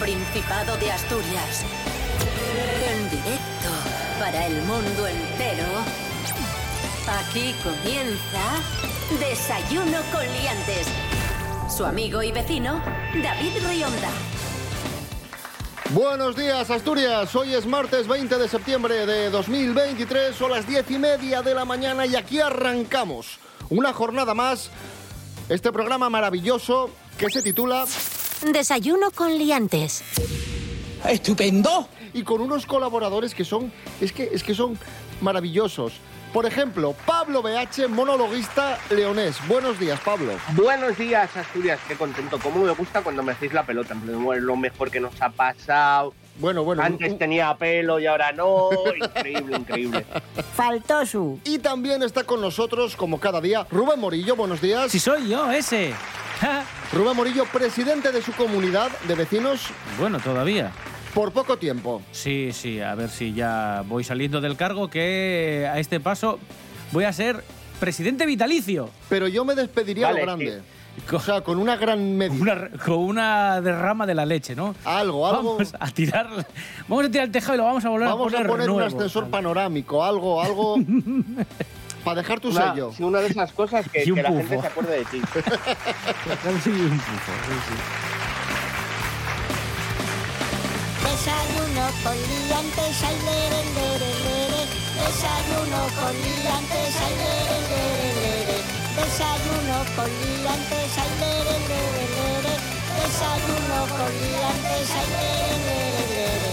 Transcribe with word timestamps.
Principado 0.00 0.78
de 0.78 0.90
Asturias. 0.90 1.62
En 2.88 3.10
directo 3.10 3.68
para 4.18 4.46
el 4.46 4.62
mundo 4.62 5.06
entero. 5.06 5.66
Aquí 7.06 7.54
comienza 7.62 9.20
Desayuno 9.20 9.98
con 10.10 10.22
Liantes. 10.22 10.88
Su 11.68 11.84
amigo 11.84 12.22
y 12.22 12.32
vecino, 12.32 12.82
David 13.22 13.52
Rionda. 13.68 14.08
Buenos 15.90 16.34
días, 16.34 16.70
Asturias. 16.70 17.34
Hoy 17.36 17.52
es 17.52 17.66
martes 17.66 18.08
20 18.08 18.38
de 18.38 18.48
septiembre 18.48 19.04
de 19.04 19.28
2023, 19.28 20.34
son 20.34 20.52
las 20.52 20.66
diez 20.66 20.90
y 20.90 20.98
media 20.98 21.42
de 21.42 21.54
la 21.54 21.66
mañana 21.66 22.06
y 22.06 22.16
aquí 22.16 22.40
arrancamos 22.40 23.38
una 23.68 23.92
jornada 23.92 24.32
más. 24.32 24.70
Este 25.50 25.70
programa 25.72 26.08
maravilloso 26.08 26.88
que 27.18 27.28
se 27.28 27.42
titula 27.42 27.84
Desayuno 28.42 29.10
con 29.10 29.36
liantes. 29.38 30.02
¡Estupendo! 31.08 31.88
y 32.12 32.24
con 32.24 32.40
unos 32.40 32.66
colaboradores 32.66 33.36
que 33.36 33.44
son 33.44 33.72
es 34.00 34.10
que 34.12 34.30
es 34.32 34.42
que 34.42 34.52
son 34.54 34.76
maravillosos. 35.20 35.92
Por 36.32 36.44
ejemplo, 36.46 36.94
Pablo 37.06 37.40
BH, 37.42 37.88
monologuista 37.88 38.78
leonés. 38.90 39.36
Buenos 39.46 39.78
días, 39.78 39.98
Pablo. 40.00 40.32
Buenos 40.54 40.96
días, 40.98 41.36
Asturias. 41.36 41.78
Qué 41.86 41.94
contento. 41.96 42.38
Cómo 42.40 42.64
me 42.64 42.72
gusta 42.72 43.02
cuando 43.02 43.22
me 43.22 43.32
hacéis 43.32 43.52
la 43.52 43.64
pelota. 43.64 43.94
Es 43.94 44.42
lo 44.42 44.56
mejor 44.56 44.90
que 44.90 44.98
nos 45.00 45.20
ha 45.22 45.30
pasado. 45.30 46.12
Bueno, 46.38 46.64
bueno. 46.64 46.82
Antes 46.82 47.12
un- 47.12 47.18
tenía 47.18 47.54
pelo 47.56 48.00
y 48.00 48.06
ahora 48.06 48.32
no. 48.32 48.70
Increíble, 48.96 49.56
increíble. 49.56 50.04
Faltó 50.56 51.04
su. 51.06 51.38
Y 51.44 51.58
también 51.60 52.02
está 52.02 52.24
con 52.24 52.40
nosotros, 52.40 52.96
como 52.96 53.18
cada 53.20 53.40
día, 53.40 53.66
Rubén 53.70 54.00
Morillo. 54.00 54.34
Buenos 54.36 54.60
días. 54.60 54.90
Si 54.90 54.98
soy 54.98 55.28
yo, 55.28 55.50
ese. 55.50 55.92
Rubén 56.92 57.16
Morillo, 57.16 57.44
presidente 57.46 58.12
de 58.12 58.22
su 58.22 58.32
comunidad 58.32 58.90
de 59.06 59.14
vecinos 59.14 59.66
Bueno, 59.98 60.18
todavía. 60.20 60.72
por 61.14 61.32
poco 61.32 61.56
tiempo. 61.58 62.02
Sí, 62.12 62.50
sí, 62.52 62.80
a 62.80 62.94
ver 62.94 63.10
si 63.10 63.32
ya 63.34 63.82
voy 63.86 64.04
saliendo 64.04 64.40
del 64.40 64.56
cargo 64.56 64.88
que 64.88 65.68
a 65.72 65.78
este 65.78 66.00
paso 66.00 66.38
voy 66.92 67.04
a 67.04 67.12
ser 67.12 67.44
presidente 67.78 68.26
vitalicio. 68.26 68.90
Pero 69.08 69.28
yo 69.28 69.44
me 69.44 69.54
despediría 69.54 70.08
a 70.08 70.12
lo 70.12 70.20
grande. 70.22 70.60
Con 71.08 71.16
O 71.16 71.20
sea, 71.22 71.40
con 71.42 71.58
una 71.58 71.76
gran 71.76 72.16
media. 72.16 72.36
una, 72.40 72.68
con 72.84 72.98
una 72.98 73.60
derrama 73.60 74.06
de 74.06 74.14
la 74.14 74.26
leche, 74.26 74.54
¿no? 74.56 74.74
Algo, 74.84 75.26
algo. 75.26 75.52
Vamos 75.54 75.74
a 75.78 75.90
tirar, 75.90 76.28
vamos 76.88 77.04
a 77.06 77.10
tirar 77.10 77.26
el 77.26 77.32
tejado 77.32 77.54
y 77.54 77.58
lo 77.58 77.64
vamos 77.64 77.84
a 77.84 77.88
volver 77.88 78.08
Vamos 78.08 78.34
a 78.34 78.36
a 78.36 78.40
poner 78.40 78.46
poner 78.48 78.70
un 78.70 78.82
ascensor 78.82 79.28
panorámico, 79.30 80.04
algo, 80.04 80.42
algo. 80.42 80.76
para 82.00 82.22
dejar 82.22 82.40
tu 82.40 82.48
Una, 82.50 82.70
sello. 82.72 82.92
sí, 82.96 83.02
una 83.02 83.20
de 83.20 83.28
esas 83.28 83.52
cosas 83.52 83.86
que, 83.88 84.02
Y 84.06 84.12
que 84.14 84.22
la 84.22 84.28
pufo. 84.30 84.40
gente 84.40 84.60
se 84.60 84.66
acuerde 84.66 84.96
de 84.98 85.04
ti. 85.06 85.20
Sí, 86.64 86.70
un 86.70 86.98
pufo, 86.98 87.32
sí, 87.46 87.54
sí. 87.68 87.74
Desayuno 91.04 91.86
con 92.02 92.16
liantes, 92.16 93.02
ay, 93.04 93.16
lere, 93.26 93.60
lere, 93.76 94.10
lere. 94.24 94.62
Desayuno 95.00 95.80
con 95.98 96.12
liantes, 96.24 96.94
ay, 97.04 97.14
lere, 97.20 97.58
lere, 97.70 98.08
lere. 98.20 98.56
Desayuno 98.96 99.76
con 99.96 100.10
liantes, 100.20 100.92
ay, 101.02 101.12
lere, 101.20 101.56
lere, 101.70 102.04
lere. 102.16 102.54
Desayuno 103.00 103.78
con 103.96 104.10
liantes, 104.20 104.90
ay, 104.98 105.06
lere, 105.14 105.56
lere, 105.66 106.04
lere. 106.14 106.49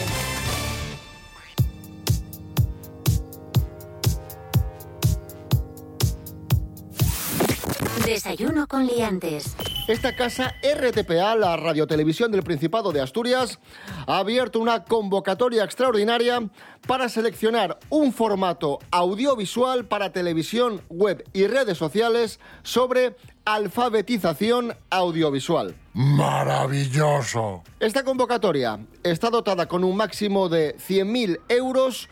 Desayuno 8.07 8.67
con 8.67 8.87
liantes. 8.87 9.57
Esta 9.89 10.15
casa 10.15 10.55
RTPA, 10.63 11.35
la 11.35 11.57
radiotelevisión 11.57 12.31
del 12.31 12.41
Principado 12.41 12.93
de 12.93 13.01
Asturias, 13.01 13.59
ha 14.05 14.19
abierto 14.19 14.61
una 14.61 14.85
convocatoria 14.85 15.65
extraordinaria 15.65 16.39
para 16.87 17.09
seleccionar 17.09 17.77
un 17.89 18.13
formato 18.13 18.79
audiovisual 18.91 19.87
para 19.87 20.13
televisión, 20.13 20.81
web 20.87 21.21
y 21.33 21.47
redes 21.47 21.77
sociales 21.77 22.39
sobre 22.63 23.17
alfabetización 23.43 24.73
audiovisual. 24.89 25.75
Maravilloso. 25.93 27.61
Esta 27.81 28.05
convocatoria 28.05 28.79
está 29.03 29.29
dotada 29.29 29.67
con 29.67 29.83
un 29.83 29.97
máximo 29.97 30.47
de 30.47 30.77
100.000 30.77 31.41
euros. 31.49 32.07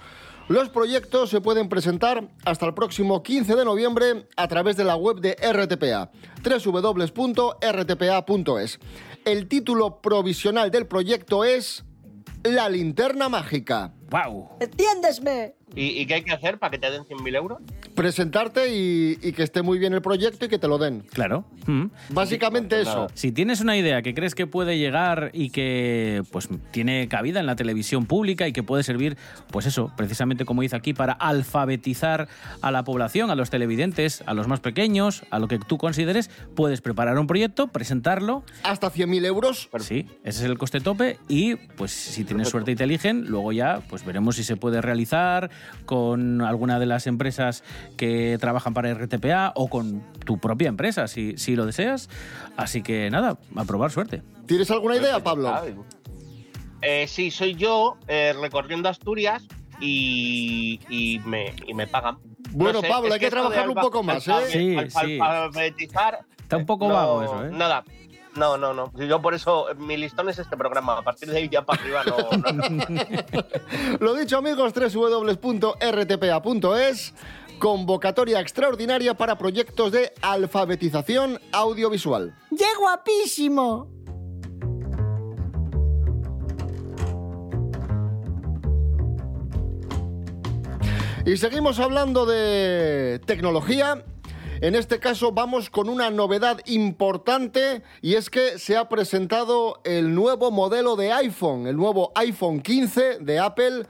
Los 0.48 0.70
proyectos 0.70 1.32
se 1.32 1.42
pueden 1.42 1.70
presentar 1.70 2.30
hasta 2.46 2.68
el 2.68 2.76
próximo 2.76 3.24
15 3.24 3.56
de 3.56 3.66
noviembre 3.66 4.28
a 4.38 4.48
través 4.48 4.78
de 4.78 4.84
la 4.84 4.96
web 4.96 5.20
de 5.20 5.32
RTPA, 5.34 6.12
www.rtpa.es. 6.44 7.60
El 9.26 9.48
título 9.48 10.02
provisional 10.02 10.70
del 10.70 10.86
proyecto 10.86 11.44
es 11.44 11.84
La 12.44 12.70
linterna 12.70 13.28
mágica. 13.28 13.96
¡Guau! 14.12 14.50
¡Entiéndesme! 14.60 15.56
¿Y, 15.76 16.02
y 16.02 16.06
qué 16.06 16.16
hay 16.16 16.22
que 16.24 16.32
hacer 16.32 16.58
para 16.58 16.72
que 16.72 16.78
te 16.78 16.90
den 16.90 17.04
100.000 17.04 17.36
euros? 17.36 17.60
Presentarte 17.96 18.74
y, 18.74 19.18
y 19.22 19.32
que 19.34 19.44
esté 19.44 19.62
muy 19.62 19.78
bien 19.78 19.94
el 19.94 20.02
proyecto 20.02 20.46
y 20.46 20.50
que 20.50 20.58
te 20.60 20.68
lo 20.68 20.78
den. 20.78 21.02
Claro. 21.12 21.46
Mm. 21.66 21.86
Básicamente 22.10 22.76
pues 22.78 22.88
eso. 22.88 22.96
nada. 22.96 23.08
Si 23.14 23.32
tienes 23.32 23.62
una 23.62 23.78
idea 23.78 24.02
que 24.02 24.14
crees 24.14 24.36
que 24.36 24.48
puede 24.48 24.78
llegar 24.78 25.32
y 25.34 25.50
que 25.50 26.24
pues 26.32 26.50
tiene 26.72 27.08
cabida 27.08 27.40
en 27.40 27.46
la 27.46 27.56
televisión 27.56 28.06
pública 28.06 28.48
y 28.48 28.54
que 28.54 28.64
puede 28.64 28.84
servir, 28.84 29.18
pues 29.52 29.66
eso, 29.66 29.92
precisamente 29.96 30.46
como 30.46 30.62
dice 30.62 30.76
aquí, 30.76 30.94
para 30.94 31.14
alfabetizar 31.14 32.28
a 32.62 32.72
la 32.72 32.84
población, 32.84 33.30
a 33.32 33.36
los 33.36 33.50
televidentes, 33.50 34.24
a 34.26 34.34
los 34.34 34.48
más 34.48 34.60
pequeños, 34.60 35.24
a 35.30 35.40
lo 35.40 35.48
que 35.48 35.60
tú 35.60 35.78
consideres, 35.78 36.30
puedes 36.56 36.82
preparar 36.82 37.18
un 37.18 37.28
proyecto, 37.28 37.68
presentarlo. 37.68 38.44
Hasta 38.64 38.92
100.000 38.92 39.26
euros. 39.26 39.70
Sí, 39.80 40.08
ese 40.24 40.40
es 40.40 40.46
el 40.46 40.58
coste 40.58 40.80
tope 40.80 41.18
y 41.28 41.56
pues 41.56 41.92
si 41.92 42.24
tienes 42.24 42.50
suerte 42.50 42.72
y 42.72 42.76
te 42.76 42.84
eligen, 42.84 43.26
luego 43.26 43.52
ya 43.52 43.82
pues 43.90 44.06
veremos 44.06 44.36
si 44.36 44.44
se 44.44 44.58
puede 44.58 44.82
realizar 44.82 45.50
con 45.86 46.42
alguna 46.42 46.80
de 46.80 46.86
las 46.86 47.08
empresas 47.08 47.64
que 47.98 48.38
trabajan 48.40 48.74
para 48.74 48.94
RTPA 48.94 49.54
o 49.56 49.68
con 49.70 50.02
tu 50.26 50.38
propia 50.38 50.68
empresa, 50.70 51.08
si, 51.08 51.38
si 51.38 51.56
lo 51.56 51.66
deseas. 51.66 52.10
Así 52.58 52.82
que 52.82 53.10
nada, 53.10 53.38
a 53.56 53.66
probar 53.66 53.92
suerte. 53.92 54.22
¿Tienes 54.46 54.70
alguna 54.72 54.96
idea, 54.98 55.24
Pablo? 55.24 55.54
Eh, 56.82 57.08
sí, 57.08 57.32
soy 57.32 57.56
yo 57.56 57.98
eh, 58.08 58.34
recorriendo 58.40 58.90
Asturias 58.90 59.44
y, 59.80 60.80
y, 60.90 61.20
me, 61.26 61.54
y 61.68 61.74
me 61.74 61.88
pagan. 61.88 62.18
Bueno, 62.52 62.82
sé, 62.82 62.88
Pablo, 62.88 63.12
hay 63.14 63.20
que 63.20 63.26
de 63.26 63.32
trabajarlo 63.32 63.74
un 63.74 63.82
poco 63.82 64.04
más, 64.04 64.28
¿eh? 64.28 64.32
Sí, 64.48 64.76
alfa- 64.78 65.06
sí. 65.06 65.20
Alfabetizar. 65.20 66.20
Está 66.40 66.58
un 66.58 66.66
poco 66.66 66.88
no, 66.88 66.94
vago 66.94 67.24
eso, 67.24 67.46
¿eh? 67.48 67.50
Nada. 67.52 67.84
No, 68.36 68.58
no, 68.58 68.74
no. 68.74 68.92
Yo 68.96 69.22
por 69.22 69.34
eso, 69.34 69.68
mi 69.78 69.96
listón 69.98 70.28
es 70.30 70.40
este 70.40 70.58
programa. 70.58 70.98
A 70.98 71.02
partir 71.02 71.30
de 71.30 71.38
ahí 71.38 71.50
ya 71.50 71.62
para 71.64 71.82
arriba 71.82 72.04
no. 72.04 72.18
no, 72.52 72.52
no. 72.70 72.86
Lo 74.00 74.14
dicho 74.14 74.38
amigos, 74.38 74.74
www.rtpa.es, 74.74 75.44
convocatoria 77.60 78.42
extraordinaria 78.42 79.14
para 79.14 79.38
proyectos 79.38 79.92
de 79.94 80.12
alfabetización 80.22 81.40
audiovisual. 81.54 82.36
¡Qué 82.58 82.68
guapísimo! 82.80 83.96
Y 91.26 91.38
seguimos 91.38 91.80
hablando 91.80 92.28
de 92.28 93.20
tecnología. 93.26 94.04
En 94.62 94.74
este 94.74 95.00
caso 95.00 95.32
vamos 95.32 95.70
con 95.70 95.90
una 95.90 96.10
novedad 96.10 96.60
importante 96.66 97.82
y 98.02 98.16
es 98.16 98.30
que 98.30 98.58
se 98.58 98.78
ha 98.78 98.88
presentado 98.88 99.82
el 99.84 100.16
nuevo 100.16 100.50
modelo 100.50 100.96
de 100.96 101.12
iPhone, 101.12 101.68
el 101.68 101.76
nuevo 101.76 102.12
iPhone 102.16 102.62
15 102.62 103.20
de 103.20 103.40
Apple. 103.40 103.86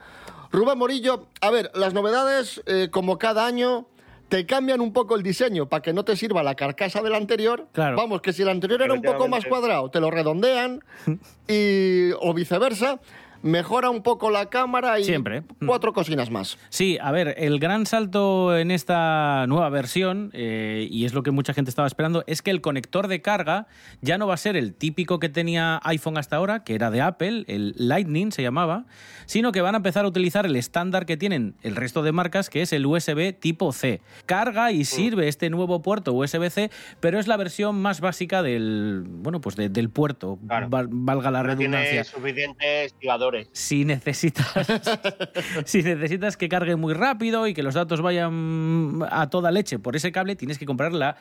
Rubén 0.50 0.78
Morillo, 0.78 1.26
a 1.40 1.50
ver, 1.50 1.70
las 1.74 1.94
novedades, 1.94 2.62
eh, 2.66 2.88
como 2.90 3.18
cada 3.18 3.46
año, 3.46 3.86
te 4.28 4.44
cambian 4.44 4.80
un 4.80 4.92
poco 4.92 5.14
el 5.14 5.22
diseño 5.22 5.68
para 5.68 5.82
que 5.82 5.92
no 5.92 6.04
te 6.04 6.16
sirva 6.16 6.42
la 6.42 6.56
carcasa 6.56 7.00
del 7.00 7.14
anterior. 7.14 7.68
Claro. 7.72 7.96
Vamos, 7.96 8.20
que 8.20 8.32
si 8.32 8.42
el 8.42 8.48
anterior 8.48 8.82
era 8.82 8.94
un 8.94 9.02
poco 9.02 9.28
más 9.28 9.44
cuadrado, 9.44 9.88
te 9.90 10.00
lo 10.00 10.10
redondean 10.10 10.82
y, 11.48 12.10
o 12.20 12.34
viceversa. 12.34 13.00
Mejora 13.46 13.90
un 13.90 14.02
poco 14.02 14.30
la 14.30 14.46
cámara 14.50 14.98
y 14.98 15.04
Siempre. 15.04 15.44
cuatro 15.64 15.92
cocinas 15.92 16.30
más. 16.30 16.58
Sí, 16.68 16.98
a 17.00 17.12
ver, 17.12 17.34
el 17.38 17.58
gran 17.60 17.86
salto 17.86 18.56
en 18.58 18.70
esta 18.72 19.46
nueva 19.46 19.68
versión, 19.68 20.30
eh, 20.32 20.88
y 20.90 21.04
es 21.04 21.14
lo 21.14 21.22
que 21.22 21.30
mucha 21.30 21.54
gente 21.54 21.68
estaba 21.70 21.86
esperando, 21.86 22.24
es 22.26 22.42
que 22.42 22.50
el 22.50 22.60
conector 22.60 23.06
de 23.06 23.22
carga 23.22 23.68
ya 24.00 24.18
no 24.18 24.26
va 24.26 24.34
a 24.34 24.36
ser 24.38 24.56
el 24.56 24.74
típico 24.74 25.20
que 25.20 25.28
tenía 25.28 25.80
iPhone 25.84 26.18
hasta 26.18 26.36
ahora, 26.36 26.64
que 26.64 26.74
era 26.74 26.90
de 26.90 27.00
Apple, 27.02 27.44
el 27.46 27.74
Lightning 27.76 28.32
se 28.32 28.42
llamaba, 28.42 28.86
sino 29.26 29.52
que 29.52 29.60
van 29.60 29.74
a 29.74 29.78
empezar 29.78 30.04
a 30.04 30.08
utilizar 30.08 30.44
el 30.44 30.56
estándar 30.56 31.06
que 31.06 31.16
tienen 31.16 31.54
el 31.62 31.76
resto 31.76 32.02
de 32.02 32.10
marcas, 32.12 32.50
que 32.50 32.62
es 32.62 32.72
el 32.72 32.84
USB 32.84 33.32
tipo 33.38 33.72
C. 33.72 34.00
Carga 34.26 34.72
y 34.72 34.84
sirve 34.84 35.28
este 35.28 35.50
nuevo 35.50 35.82
puerto 35.82 36.12
USB-C, 36.14 36.70
pero 36.98 37.20
es 37.20 37.28
la 37.28 37.36
versión 37.36 37.80
más 37.80 38.00
básica 38.00 38.42
del, 38.42 39.04
bueno, 39.06 39.40
pues 39.40 39.54
de- 39.54 39.68
del 39.68 39.88
puerto, 39.90 40.38
Claro. 40.48 40.68
val- 40.68 40.88
valga 40.90 41.30
la 41.30 41.42
No 41.42 41.48
redundancia 41.50 41.90
tiene 41.90 42.04
suficientes 42.04 42.92
activadores. 42.92 43.35
Si 43.52 43.84
necesitas 43.84 44.46
si 45.64 45.82
necesitas 45.82 46.36
que 46.36 46.48
cargue 46.48 46.76
muy 46.76 46.94
rápido 46.94 47.46
y 47.46 47.54
que 47.54 47.62
los 47.62 47.74
datos 47.74 48.00
vayan 48.00 49.00
a 49.10 49.28
toda 49.30 49.50
leche 49.50 49.78
por 49.78 49.96
ese 49.96 50.12
cable, 50.12 50.36
tienes 50.36 50.58
que 50.58 50.66
comprar 50.66 50.92
la 50.92 51.16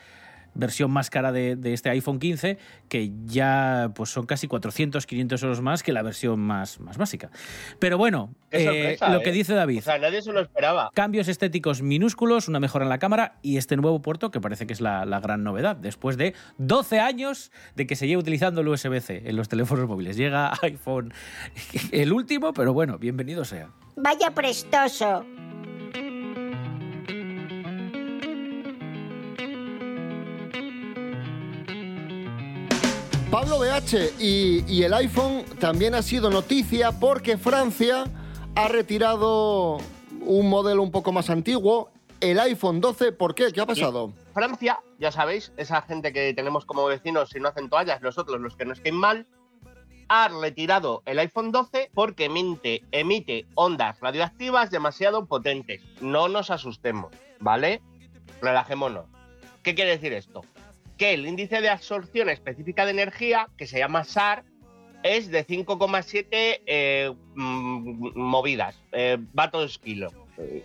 versión 0.55 0.89
más 0.89 1.09
cara 1.09 1.31
de, 1.31 1.55
de 1.55 1.73
este 1.73 1.89
iPhone 1.89 2.19
15, 2.19 2.57
que 2.89 3.11
ya 3.25 3.91
pues 3.95 4.09
son 4.09 4.25
casi 4.25 4.47
400, 4.47 5.05
500 5.05 5.43
euros 5.43 5.61
más 5.61 5.83
que 5.83 5.93
la 5.93 6.01
versión 6.01 6.39
más, 6.39 6.79
más 6.79 6.97
básica. 6.97 7.29
Pero 7.79 7.97
bueno, 7.97 8.33
eh, 8.51 8.97
lo 9.07 9.19
¿eh? 9.19 9.23
que 9.23 9.31
dice 9.31 9.53
David. 9.53 9.79
O 9.79 9.81
sea, 9.83 9.99
nadie 9.99 10.21
se 10.21 10.31
lo 10.31 10.41
esperaba. 10.41 10.89
Cambios 10.93 11.27
estéticos 11.27 11.81
minúsculos, 11.81 12.47
una 12.47 12.59
mejora 12.59 12.85
en 12.85 12.89
la 12.89 12.97
cámara 12.97 13.37
y 13.41 13.57
este 13.57 13.77
nuevo 13.77 14.01
puerto 14.01 14.31
que 14.31 14.41
parece 14.41 14.65
que 14.65 14.73
es 14.73 14.81
la, 14.81 15.05
la 15.05 15.19
gran 15.19 15.43
novedad. 15.43 15.75
Después 15.75 16.17
de 16.17 16.33
12 16.57 16.99
años 16.99 17.51
de 17.75 17.85
que 17.85 17.95
se 17.95 18.07
lleva 18.07 18.21
utilizando 18.21 18.61
el 18.61 18.67
USB-C 18.67 19.23
en 19.25 19.35
los 19.35 19.49
teléfonos 19.49 19.87
móviles. 19.87 20.17
Llega 20.17 20.53
iPhone 20.61 21.13
el 21.91 22.13
último, 22.13 22.53
pero 22.53 22.73
bueno, 22.73 22.97
bienvenido 22.97 23.45
sea. 23.45 23.69
Vaya 23.95 24.31
prestoso. 24.31 25.25
Pablo 33.35 33.59
BH 33.59 34.13
y, 34.17 34.83
el 34.83 34.93
iPhone 34.93 35.43
también 35.59 35.93
ha 35.93 36.01
sido 36.01 36.29
noticia 36.29 36.93
porque 36.93 37.37
Francia 37.37 38.05
ha 38.55 38.67
retirado 38.69 39.75
un 40.21 40.47
modelo 40.47 40.81
un 40.81 40.89
poco 40.89 41.11
más 41.11 41.29
antiguo, 41.29 41.91
el 42.21 42.39
iPhone 42.39 42.79
12. 42.79 43.11
¿Por 43.11 43.35
qué? 43.35 43.51
¿Qué 43.51 43.59
ha 43.59 43.65
pasado? 43.65 44.13
Francia, 44.33 44.79
ya 44.99 45.11
sabéis, 45.11 45.51
esa 45.57 45.81
gente 45.81 46.13
que 46.13 46.33
tenemos 46.33 46.65
como 46.65 46.85
vecinos 46.85 47.35
y 47.35 47.41
no 47.41 47.49
hacen 47.49 47.69
toallas, 47.69 48.01
nosotros 48.01 48.39
los 48.39 48.55
que 48.55 48.63
nos 48.63 48.79
queden 48.79 48.95
mal, 48.95 49.27
ha 50.07 50.29
retirado 50.29 51.03
el 51.05 51.19
iPhone 51.19 51.51
12 51.51 51.91
porque 51.93 52.25
emite, 52.25 52.83
emite 52.93 53.47
ondas 53.55 53.99
radioactivas 53.99 54.71
demasiado 54.71 55.25
potentes. 55.25 55.81
No 55.99 56.29
nos 56.29 56.51
asustemos, 56.51 57.11
¿vale? 57.41 57.81
Relajémonos. 58.41 59.07
¿Qué 59.61 59.75
quiere 59.75 59.91
decir 59.91 60.13
esto? 60.13 60.43
Que 60.97 61.13
el 61.13 61.25
índice 61.25 61.61
de 61.61 61.69
absorción 61.69 62.29
específica 62.29 62.85
de 62.85 62.91
energía, 62.91 63.49
que 63.57 63.67
se 63.67 63.79
llama 63.79 64.03
SAR, 64.03 64.43
es 65.03 65.29
de 65.29 65.45
5,7 65.45 66.25
eh, 66.31 67.13
mm, 67.35 68.17
movidas, 68.17 68.81
eh, 68.91 69.19
kilo. 69.83 70.09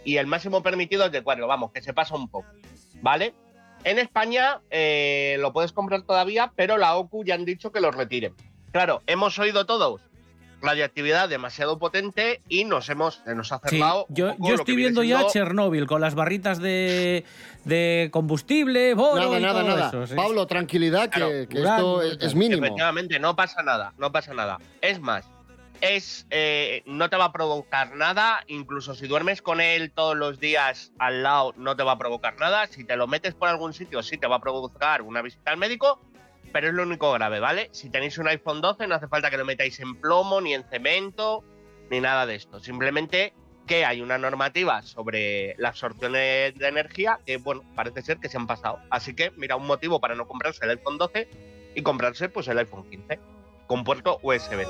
Y 0.05 0.17
el 0.17 0.27
máximo 0.27 0.63
permitido 0.63 1.07
es 1.07 1.13
de 1.13 1.23
4, 1.23 1.47
vamos, 1.47 1.73
que 1.73 1.83
se 1.83 1.93
pasa 1.93 2.15
un 2.17 2.29
poco, 2.29 2.49
¿vale? 3.03 3.35
En 3.85 3.99
España 3.99 4.61
eh, 4.71 5.37
lo 5.41 5.53
puedes 5.53 5.73
comprar 5.73 6.03
todavía, 6.03 6.53
pero 6.57 6.77
la 6.77 6.97
OCU 6.97 7.25
ya 7.25 7.35
han 7.35 7.45
dicho 7.45 7.71
que 7.71 7.81
lo 7.81 7.91
retiren. 7.91 8.35
Claro, 8.73 9.03
hemos 9.07 9.39
oído 9.39 9.67
todos 9.67 10.10
radioactividad 10.61 11.29
demasiado 11.29 11.79
potente 11.79 12.43
y 12.49 12.65
nos 12.65 12.89
hemos 12.89 13.23
nos 13.27 13.53
ha 13.53 13.59
cerrado. 13.61 14.07
yo, 14.09 14.35
yo 14.39 14.55
estoy 14.55 14.77
viendo 14.77 15.03
ya 15.03 15.27
Chernóbil 15.27 15.87
con 15.87 16.01
las 16.01 16.15
barritas 16.15 16.61
de, 16.61 17.25
de 17.65 18.09
combustible, 18.13 18.95
boro 18.95 19.23
Nada, 19.23 19.39
y 19.39 19.43
nada, 19.43 19.61
todo 19.61 19.69
nada. 19.77 19.89
eso, 19.89 20.07
sí. 20.07 20.15
Pablo, 20.15 20.47
tranquilidad, 20.47 21.09
que, 21.11 21.21
Claro, 21.21 21.49
que 21.49 21.61
urano 21.61 22.03
esto 22.03 22.27
es 22.27 22.35
mínimo. 22.35 22.65
Efectivamente, 22.65 23.19
no 23.19 23.37
pasa 23.37 23.63
nada, 23.63 23.93
no 23.99 24.13
pasa 24.13 24.35
nada. 24.35 24.59
Es 24.81 25.01
más, 25.01 25.27
es 25.81 26.27
eh, 26.31 26.83
no 26.87 27.09
te 27.09 27.17
va 27.17 27.27
a 27.27 27.33
provocar 27.33 27.97
nada, 27.97 28.45
incluso 28.47 28.95
si 28.95 29.07
duermes 29.07 29.41
con 29.43 29.61
él 29.61 29.91
todos 29.93 30.17
los 30.17 30.39
días 30.39 30.93
al 30.99 31.23
lado, 31.23 31.55
no 31.57 31.77
te 31.77 31.83
va 31.83 31.93
a 31.93 31.99
provocar 31.99 32.39
nada. 32.39 32.67
Si 32.67 32.85
te 32.85 32.97
lo 32.97 33.07
metes 33.07 33.35
por 33.35 33.49
algún 33.49 33.73
sitio, 33.73 34.03
sí 34.03 34.19
te 34.19 34.27
va 34.27 34.37
a 34.37 34.41
provocar 34.41 35.03
una 35.03 35.23
visita 35.23 35.51
al 35.51 35.57
médico, 35.57 36.01
pero 36.53 36.69
es 36.69 36.75
lo 36.75 36.83
único 36.83 37.13
grave, 37.13 37.41
¿vale? 37.41 37.69
Si 37.73 37.91
tenéis 37.91 38.19
un 38.19 38.29
iPhone 38.29 38.61
12, 38.61 38.87
no 38.87 38.95
hace 38.95 39.09
falta 39.09 39.31
que 39.31 39.37
lo 39.37 39.45
metáis 39.45 39.79
en 39.81 39.95
plomo, 40.01 40.41
ni 40.41 40.55
en 40.55 40.65
cemento, 40.65 41.45
ni 41.91 42.01
nada 42.01 42.27
de 42.27 42.37
esto. 42.37 42.61
Simplemente 42.61 43.35
que 43.67 43.85
hay 43.85 44.01
una 44.01 44.19
normativa 44.19 44.83
sobre 44.83 45.55
la 45.59 45.69
absorción 45.69 46.13
de, 46.13 46.55
energía 46.61 47.21
que, 47.25 47.37
bueno, 47.37 47.63
parece 47.77 48.03
ser 48.03 48.19
que 48.19 48.29
se 48.29 48.37
han 48.37 48.47
pasado. 48.47 48.81
Así 48.91 49.15
que, 49.15 49.31
mira, 49.37 49.57
un 49.57 49.67
motivo 49.67 50.01
para 50.01 50.15
no 50.15 50.27
comprarse 50.27 50.65
el 50.65 50.71
iPhone 50.71 50.99
12 50.99 51.29
y 51.77 51.83
comprarse 51.83 52.29
pues 52.29 52.49
el 52.49 52.59
iPhone 52.59 52.89
15 52.91 53.21
con 53.67 53.85
puerto 53.85 54.19
USB. 54.23 54.67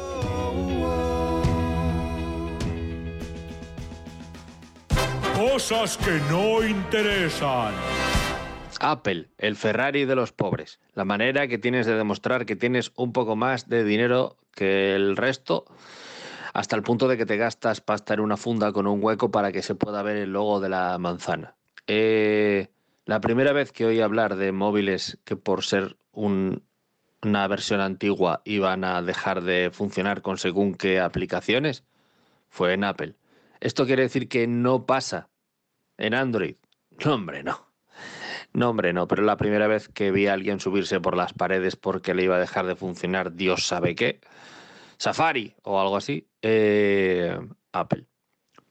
Cosas 5.34 5.96
que 5.96 6.20
no 6.28 6.62
interesan. 6.62 7.72
Apple, 8.80 9.28
el 9.38 9.56
Ferrari 9.56 10.04
de 10.04 10.14
los 10.16 10.32
pobres. 10.32 10.80
La 10.94 11.04
manera 11.04 11.46
que 11.48 11.58
tienes 11.58 11.86
de 11.86 11.94
demostrar 11.96 12.46
que 12.46 12.56
tienes 12.56 12.92
un 12.96 13.12
poco 13.12 13.36
más 13.36 13.68
de 13.68 13.84
dinero 13.84 14.36
que 14.54 14.94
el 14.94 15.16
resto, 15.16 15.64
hasta 16.52 16.74
el 16.76 16.82
punto 16.82 17.06
de 17.06 17.16
que 17.16 17.26
te 17.26 17.36
gastas 17.36 17.80
pasta 17.80 18.14
en 18.14 18.20
una 18.20 18.36
funda 18.36 18.72
con 18.72 18.86
un 18.86 19.02
hueco 19.02 19.30
para 19.30 19.52
que 19.52 19.62
se 19.62 19.74
pueda 19.76 20.02
ver 20.02 20.16
el 20.16 20.32
logo 20.32 20.60
de 20.60 20.68
la 20.68 20.98
manzana. 20.98 21.54
Eh, 21.86 22.68
la 23.04 23.20
primera 23.20 23.52
vez 23.52 23.70
que 23.72 23.86
oí 23.86 24.00
hablar 24.00 24.36
de 24.36 24.50
móviles 24.52 25.18
que 25.24 25.36
por 25.36 25.62
ser 25.64 25.96
un- 26.12 26.62
una 27.22 27.46
versión 27.46 27.80
antigua 27.80 28.42
iban 28.44 28.82
a 28.84 29.02
dejar 29.02 29.42
de 29.42 29.70
funcionar 29.72 30.22
con 30.22 30.38
según 30.38 30.74
qué 30.74 31.00
aplicaciones 31.00 31.84
fue 32.48 32.72
en 32.72 32.84
Apple. 32.84 33.14
¿Esto 33.60 33.86
quiere 33.86 34.02
decir 34.02 34.28
que 34.28 34.46
no 34.46 34.86
pasa 34.86 35.28
en 35.98 36.14
Android? 36.14 36.56
No, 37.04 37.14
hombre, 37.14 37.42
no. 37.42 37.69
No, 38.52 38.70
hombre, 38.70 38.92
no, 38.92 39.06
pero 39.06 39.22
la 39.22 39.36
primera 39.36 39.68
vez 39.68 39.88
que 39.88 40.10
vi 40.10 40.26
a 40.26 40.32
alguien 40.32 40.58
subirse 40.58 41.00
por 41.00 41.16
las 41.16 41.32
paredes 41.32 41.76
porque 41.76 42.14
le 42.14 42.24
iba 42.24 42.36
a 42.36 42.40
dejar 42.40 42.66
de 42.66 42.74
funcionar 42.74 43.34
Dios 43.34 43.66
sabe 43.66 43.94
qué, 43.94 44.20
Safari 44.98 45.54
o 45.62 45.80
algo 45.80 45.96
así, 45.96 46.28
eh, 46.42 47.38
Apple, 47.72 48.06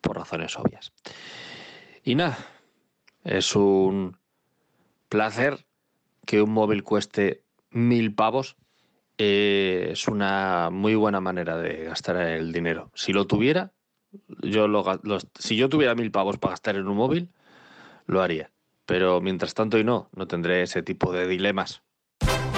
por 0.01 0.17
razones 0.17 0.57
obvias. 0.57 0.91
Y 2.03 2.15
nada, 2.15 2.37
es 3.23 3.55
un 3.55 4.17
placer 5.07 5.65
que 6.25 6.41
un 6.41 6.51
móvil 6.51 6.83
cueste 6.83 7.43
mil 7.71 8.13
pavos. 8.13 8.57
eh, 9.17 9.89
es 9.91 10.07
una 10.07 10.69
muy 10.71 10.95
buena 10.95 11.19
manera 11.19 11.57
de 11.57 11.85
gastar 11.85 12.17
el 12.17 12.51
dinero. 12.53 12.91
Si 12.95 13.11
lo 13.13 13.27
tuviera, 13.27 13.73
yo 14.41 14.67
lo, 14.67 14.83
si 15.37 15.57
yo 15.57 15.69
tuviera 15.69 15.95
mil 15.95 16.11
pavos 16.11 16.37
para 16.37 16.51
gastar 16.53 16.75
en 16.77 16.87
un 16.87 16.97
móvil, 16.97 17.29
lo 18.05 18.21
haría. 18.21 18.51
Pero 18.89 19.21
mientras 19.21 19.53
tanto 19.53 19.77
y 19.77 19.83
no, 19.83 20.09
no 20.15 20.27
tendré 20.27 20.63
ese 20.63 20.81
tipo 20.81 21.13
de 21.13 21.27
dilemas. 21.27 21.83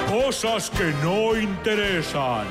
Cosas 0.07 0.69
que 0.69 0.93
no 1.03 1.35
interesan. 1.35 2.47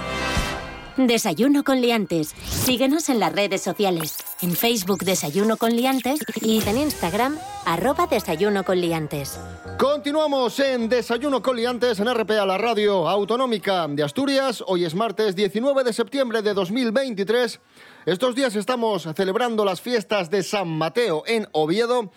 Desayuno 0.99 1.65
con 1.65 1.81
liantes. 1.81 2.35
Síguenos 2.45 3.09
en 3.09 3.21
las 3.21 3.33
redes 3.33 3.63
sociales. 3.63 4.19
En 4.43 4.53
Facebook 4.53 4.99
Desayuno 4.99 5.57
con 5.57 5.75
liantes 5.75 6.21
y 6.43 6.63
en 6.69 6.77
Instagram 6.77 7.39
arroba 7.65 8.07
Desayuno 8.07 8.65
con 8.65 8.79
liantes. 8.79 9.41
Continuamos 9.79 10.61
en 10.61 10.91
Desayuno 10.91 11.41
con 11.41 11.57
Liantes 11.57 12.01
en 12.01 12.15
RPA, 12.15 12.45
la 12.45 12.59
radio 12.59 13.09
autonómica 13.09 13.89
de 13.89 14.03
Asturias. 14.03 14.63
Hoy 14.67 14.85
es 14.85 14.95
martes 14.95 15.35
19 15.35 15.85
de 15.85 15.95
septiembre 15.95 16.43
de 16.43 16.53
2023. 16.53 17.61
Estos 18.05 18.35
días 18.35 18.55
estamos 18.57 19.09
celebrando 19.17 19.65
las 19.65 19.81
fiestas 19.81 20.29
de 20.29 20.43
San 20.43 20.69
Mateo 20.69 21.23
en 21.27 21.49
Oviedo. 21.53 22.11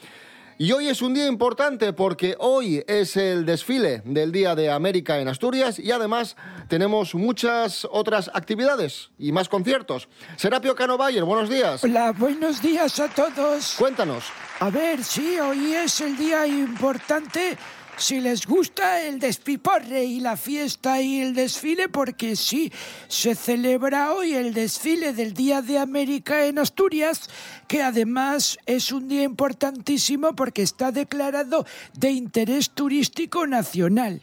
Y 0.60 0.72
hoy 0.72 0.88
es 0.88 1.02
un 1.02 1.16
día 1.16 1.26
importante 1.26 1.94
porque 1.94 2.36
hoy 2.38 2.84
es 2.88 3.18
el 3.18 3.44
desfile 3.44 4.04
del 4.06 4.32
Día 4.32 4.54
de 4.54 4.70
América 4.70 5.20
en 5.20 5.28
Asturias 5.28 5.80
y 5.80 5.92
además 5.92 6.36
tenemos 6.68 7.16
muchas 7.16 7.88
otras 7.90 8.30
actividades 8.34 9.10
y 9.18 9.32
más 9.32 9.50
conciertos. 9.50 10.08
Serapio 10.36 10.76
Cano 10.76 10.96
Bayer, 10.96 11.24
buenos 11.24 11.50
días. 11.50 11.84
Hola, 11.84 12.12
buenos 12.12 12.62
días 12.62 13.00
a 13.00 13.10
todos. 13.10 13.76
Cuéntanos. 13.80 14.26
A 14.60 14.70
ver, 14.70 15.04
sí, 15.04 15.40
hoy 15.40 15.74
es 15.74 16.00
el 16.02 16.16
día 16.16 16.46
importante. 16.46 17.58
Si 18.04 18.20
les 18.20 18.46
gusta 18.46 19.00
el 19.00 19.18
despiporre 19.18 20.04
y 20.04 20.20
la 20.20 20.36
fiesta 20.36 21.02
y 21.02 21.22
el 21.22 21.34
desfile, 21.34 21.88
porque 21.88 22.36
sí, 22.36 22.70
se 23.08 23.34
celebra 23.34 24.12
hoy 24.12 24.34
el 24.34 24.54
desfile 24.54 25.14
del 25.14 25.34
Día 25.34 25.62
de 25.62 25.80
América 25.80 26.46
en 26.46 26.60
Asturias, 26.60 27.30
que 27.66 27.82
además 27.82 28.58
es 28.66 28.92
un 28.92 29.08
día 29.08 29.24
importantísimo 29.24 30.36
porque 30.36 30.64
está 30.64 30.92
declarado 30.92 31.66
de 31.94 32.12
interés 32.12 32.72
turístico 32.72 33.48
nacional. 33.48 34.20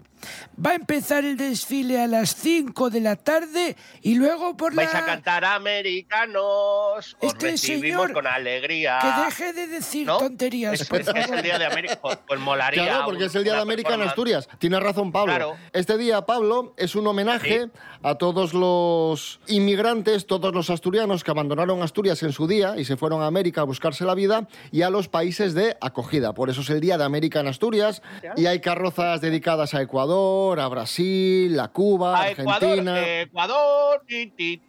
Va 0.64 0.70
a 0.70 0.74
empezar 0.74 1.24
el 1.24 1.36
desfile 1.36 2.00
a 2.00 2.06
las 2.06 2.34
5 2.36 2.90
de 2.90 3.00
la 3.00 3.16
tarde 3.16 3.76
y 4.02 4.14
luego 4.14 4.56
por 4.56 4.74
la... 4.74 4.82
Vais 4.84 4.94
a 4.94 5.04
cantar 5.04 5.44
americanos, 5.44 7.16
os 7.20 7.32
Este 7.32 7.52
recibimos 7.52 8.02
señor 8.02 8.12
con 8.12 8.26
alegría. 8.26 8.98
Que 9.00 9.24
deje 9.24 9.52
de 9.52 9.66
decir 9.66 10.06
¿No? 10.06 10.18
tonterías, 10.18 10.80
Es, 10.80 10.88
por 10.88 11.00
el 11.00 11.42
Día 11.42 11.58
de 11.58 11.66
América. 11.66 11.98
Pues, 12.00 12.18
pues 12.26 12.40
molaría. 12.40 12.82
Claro, 12.84 13.04
porque 13.06 13.24
un- 13.24 13.28
es 13.28 13.34
el 13.34 13.44
Día 13.44 13.54
de 13.54 13.60
América 13.60 13.94
en. 13.94 14.02
Asturias. 14.02 14.48
Tiene 14.58 14.78
razón 14.80 15.12
Pablo. 15.12 15.32
Claro. 15.32 15.56
Este 15.72 15.96
día, 15.98 16.22
Pablo, 16.26 16.74
es 16.76 16.94
un 16.94 17.06
homenaje 17.06 17.70
a 18.02 18.14
todos 18.16 18.54
los 18.54 19.40
inmigrantes, 19.46 20.26
todos 20.26 20.54
los 20.54 20.70
asturianos 20.70 21.22
que 21.24 21.30
abandonaron 21.30 21.82
Asturias 21.82 22.22
en 22.22 22.32
su 22.32 22.46
día 22.46 22.74
y 22.76 22.84
se 22.84 22.96
fueron 22.96 23.22
a 23.22 23.26
América 23.26 23.60
a 23.62 23.64
buscarse 23.64 24.04
la 24.04 24.14
vida 24.14 24.48
y 24.72 24.82
a 24.82 24.90
los 24.90 25.08
países 25.08 25.54
de 25.54 25.76
acogida. 25.80 26.32
Por 26.34 26.50
eso 26.50 26.60
es 26.62 26.70
el 26.70 26.80
Día 26.80 26.98
de 26.98 27.04
América 27.04 27.40
en 27.40 27.46
Asturias 27.48 28.02
y 28.36 28.46
hay 28.46 28.60
carrozas 28.60 29.20
dedicadas 29.20 29.74
a 29.74 29.82
Ecuador 29.82 30.09
a 30.12 30.68
Brasil, 30.68 31.60
a 31.60 31.68
Cuba, 31.68 32.18
a 32.18 32.22
Argentina. 32.22 32.98
Ecuador, 33.22 34.02
Ecuador. 34.08 34.60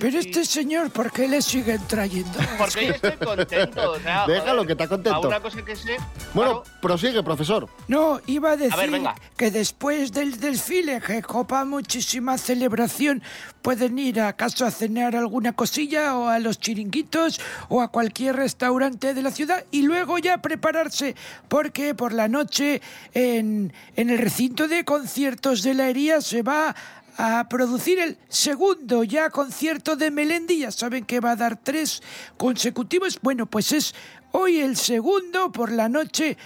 Pero 0.00 0.18
este 0.18 0.44
señor, 0.46 0.90
¿por 0.90 1.12
qué 1.12 1.28
le 1.28 1.42
siguen 1.42 1.86
trayendo? 1.86 2.38
Porque 2.58 2.86
yo 2.86 2.92
estoy 2.94 3.12
contento. 3.12 3.92
O 3.92 3.98
sea, 4.00 4.26
Déjalo 4.26 4.64
que 4.64 4.72
está 4.72 4.88
contento. 4.88 5.28
Una 5.28 5.40
cosa 5.40 5.62
que 5.62 5.76
sé, 5.76 5.96
bueno, 6.32 6.62
prosigue, 6.80 7.22
profesor. 7.22 7.68
No, 7.88 8.20
iba 8.26 8.52
a 8.52 8.56
decir 8.56 9.02
que 9.36 9.50
después 9.50 10.12
del 10.12 10.40
desfile 10.40 11.02
que 11.02 11.20
copa 11.22 11.66
muchísima 11.66 12.38
celebración, 12.38 13.22
pueden 13.66 13.98
ir 13.98 14.20
acaso 14.20 14.64
a 14.64 14.70
cenar 14.70 15.16
alguna 15.16 15.52
cosilla 15.52 16.16
o 16.16 16.28
a 16.28 16.38
los 16.38 16.60
chiringuitos 16.60 17.40
o 17.68 17.82
a 17.82 17.88
cualquier 17.88 18.36
restaurante 18.36 19.12
de 19.12 19.22
la 19.22 19.32
ciudad 19.32 19.64
y 19.72 19.82
luego 19.82 20.18
ya 20.18 20.40
prepararse, 20.40 21.16
porque 21.48 21.92
por 21.92 22.12
la 22.12 22.28
noche 22.28 22.80
en, 23.12 23.72
en 23.96 24.10
el 24.10 24.18
recinto 24.18 24.68
de 24.68 24.84
conciertos 24.84 25.64
de 25.64 25.74
la 25.74 25.88
Hería 25.88 26.20
se 26.20 26.42
va 26.42 26.76
a 27.18 27.48
producir 27.48 27.98
el 27.98 28.16
segundo 28.28 29.02
ya 29.02 29.30
concierto 29.30 29.96
de 29.96 30.12
Melendi. 30.12 30.58
Ya 30.58 30.70
saben 30.70 31.04
que 31.04 31.18
va 31.18 31.32
a 31.32 31.36
dar 31.36 31.56
tres 31.60 32.04
consecutivos. 32.36 33.18
Bueno, 33.20 33.46
pues 33.46 33.72
es 33.72 33.96
hoy 34.30 34.60
el 34.60 34.76
segundo 34.76 35.50
por 35.50 35.72
la 35.72 35.88
noche 35.88 36.36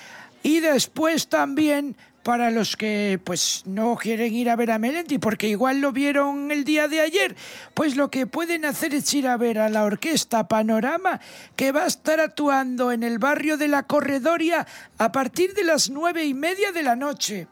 y 0.43 0.61
después 0.61 1.29
también 1.29 1.97
para 2.23 2.51
los 2.51 2.77
que 2.77 3.21
pues 3.23 3.63
no 3.67 3.97
quieren 3.97 4.35
ir 4.35 4.51
a 4.51 4.57
ver 4.57 4.71
a 4.71 4.79
Melendi 4.79 5.19
porque 5.19 5.49
igual 5.49 5.81
lo 5.81 5.93
vieron 5.93 6.51
el 6.51 6.65
día 6.65 6.89
de 6.89 7.01
ayer, 7.01 7.37
pues 7.75 7.97
lo 7.97 8.11
que 8.11 8.27
pueden 8.27 8.65
hacer 8.65 8.95
es 8.95 9.13
ir 9.15 9.27
a 9.27 9.37
ver 9.37 9.59
a 9.59 9.69
la 9.69 9.85
orquesta 9.85 10.49
Panorama 10.49 11.21
que 11.57 11.73
va 11.73 11.85
a 11.85 11.87
estar 11.87 12.21
actuando 12.21 12.93
en 12.93 13.03
el 13.03 13.19
barrio 13.19 13.57
de 13.57 13.69
la 13.69 13.85
Corredoria 13.85 14.67
a 14.99 15.13
partir 15.13 15.55
de 15.55 15.65
las 15.65 15.91
nueve 15.91 16.25
y 16.25 16.35
media 16.35 16.73
de 16.73 16.83
la 16.83 16.97
noche. 16.97 17.47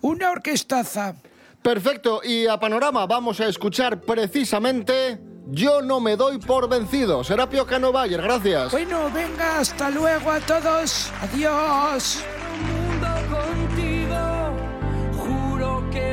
Una 0.00 0.30
orquestaza. 0.30 1.14
Perfecto, 1.62 2.22
y 2.24 2.48
a 2.48 2.58
Panorama 2.58 3.06
vamos 3.06 3.40
a 3.40 3.46
escuchar 3.46 4.00
precisamente 4.00 5.20
Yo 5.46 5.82
no 5.82 6.00
me 6.00 6.16
doy 6.16 6.38
por 6.38 6.68
vencido. 6.68 7.22
Serapio 7.22 7.66
Cano 7.66 7.92
Bayer, 7.92 8.20
gracias. 8.22 8.72
Bueno, 8.72 9.10
venga, 9.12 9.58
hasta 9.58 9.90
luego 9.90 10.30
a 10.30 10.40
todos. 10.40 11.12
Adiós. 11.20 12.24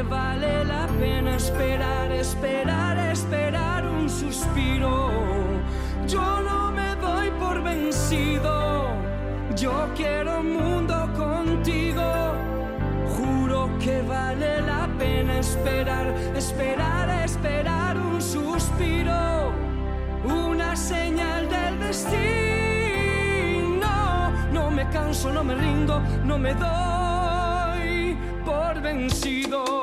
Vale 0.09 0.65
la 0.65 0.87
pena 0.99 1.35
esperar, 1.35 2.11
esperar, 2.11 2.97
esperar 3.11 3.85
un 3.85 4.09
suspiro. 4.09 5.11
Yo 6.07 6.41
no 6.41 6.71
me 6.71 6.95
doy 6.95 7.29
por 7.39 7.61
vencido. 7.61 8.89
Yo 9.55 9.89
quiero 9.95 10.39
un 10.39 10.53
mundo 10.53 10.95
contigo. 11.15 12.03
Juro 13.15 13.69
que 13.79 14.01
vale 14.01 14.61
la 14.61 14.87
pena 14.97 15.39
esperar, 15.39 16.07
esperar, 16.35 17.09
esperar 17.23 17.97
un 17.97 18.21
suspiro. 18.21 19.53
Una 20.23 20.75
señal 20.75 21.47
del 21.49 21.79
destino. 21.79 22.19
No 24.51 24.71
me 24.71 24.89
canso, 24.89 25.31
no 25.31 25.43
me 25.43 25.55
rindo, 25.55 26.01
no 26.25 26.37
me 26.37 26.53
doy 26.53 28.17
por 28.45 28.81
vencido. 28.81 29.78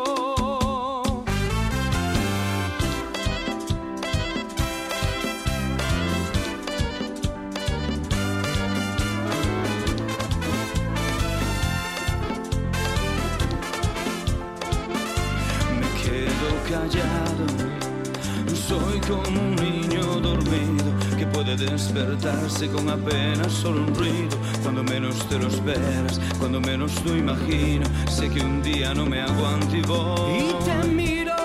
Despertarse 21.57 22.69
con 22.69 22.89
apenas 22.89 23.53
solo 23.53 23.83
un 23.83 23.95
ruido. 23.95 24.37
Cuando 24.63 24.83
menos 24.83 25.17
te 25.29 25.39
lo 25.39 25.49
esperas, 25.49 26.21
cuando 26.39 26.61
menos 26.61 26.93
lo 27.05 27.17
imagino, 27.17 27.87
sé 28.09 28.29
que 28.29 28.41
un 28.41 28.63
día 28.63 28.95
no 28.95 29.07
me 29.07 29.21
aguanto 29.23 29.77
y 29.77 29.83
voy. 29.83 30.39
Y 30.39 30.53
te 30.65 30.89
miro, 30.89 31.37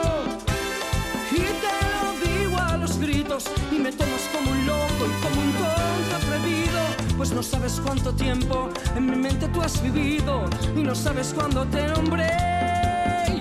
y 1.32 1.36
te 1.36 1.76
lo 1.94 2.04
digo 2.26 2.58
a 2.58 2.78
los 2.78 2.98
gritos, 3.00 3.46
y 3.72 3.76
me 3.76 3.92
tomas 3.92 4.30
como 4.34 4.52
un 4.52 4.66
loco 4.66 5.06
y 5.06 5.24
como 5.24 5.42
un 5.42 5.52
tonto 5.54 6.16
atrevido. 6.16 6.80
Pues 7.18 7.32
no 7.32 7.44
sabes 7.44 7.82
cuánto 7.86 8.14
tiempo 8.14 8.70
en 8.96 9.06
mi 9.06 9.16
mente 9.16 9.48
tú 9.48 9.62
has 9.62 9.82
vivido, 9.82 10.46
y 10.76 10.84
no 10.84 10.96
sabes 10.96 11.34
cuándo 11.34 11.66
te 11.66 11.88
nombré. 11.88 12.32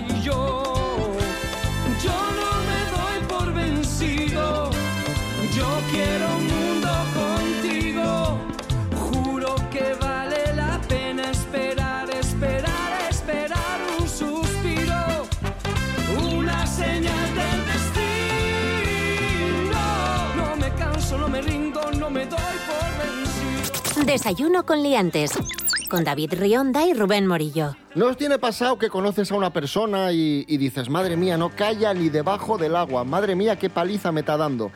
Y 0.07 0.21
yo 0.21 0.70
Yo 5.55 5.67
quiero 5.91 6.27
un 6.37 6.47
mundo 6.47 6.89
contigo. 7.13 8.39
Juro 8.95 9.55
que 9.69 9.93
vale 9.99 10.53
la 10.55 10.79
pena 10.87 11.29
esperar, 11.31 12.09
esperar, 12.09 13.01
esperar 13.09 13.79
un 13.99 14.07
suspiro. 14.07 15.27
Una 16.33 16.65
señal 16.65 17.35
del 17.35 17.65
destino. 17.71 19.81
No 20.37 20.55
me 20.55 20.69
canso, 20.75 21.17
no 21.17 21.27
me 21.27 21.41
rindo, 21.41 21.81
no 21.99 22.09
me 22.09 22.25
doy 22.25 22.57
por 22.67 22.89
vencido. 23.05 24.05
Desayuno 24.05 24.65
con 24.65 24.81
liantes. 24.81 25.31
Con 25.89 26.05
David 26.05 26.35
Rionda 26.35 26.85
y 26.87 26.93
Rubén 26.93 27.27
Morillo. 27.27 27.75
¿No 27.95 28.05
os 28.07 28.15
tiene 28.15 28.39
pasado 28.39 28.79
que 28.79 28.89
conoces 28.89 29.29
a 29.29 29.35
una 29.35 29.51
persona 29.51 30.13
y, 30.13 30.45
y 30.47 30.55
dices, 30.55 30.89
madre 30.89 31.17
mía, 31.17 31.37
no 31.37 31.49
calla 31.49 31.93
ni 31.93 32.07
debajo 32.07 32.57
del 32.57 32.77
agua, 32.77 33.03
madre 33.03 33.35
mía, 33.35 33.59
qué 33.59 33.69
paliza 33.69 34.13
me 34.13 34.21
está 34.21 34.37
dando? 34.37 34.71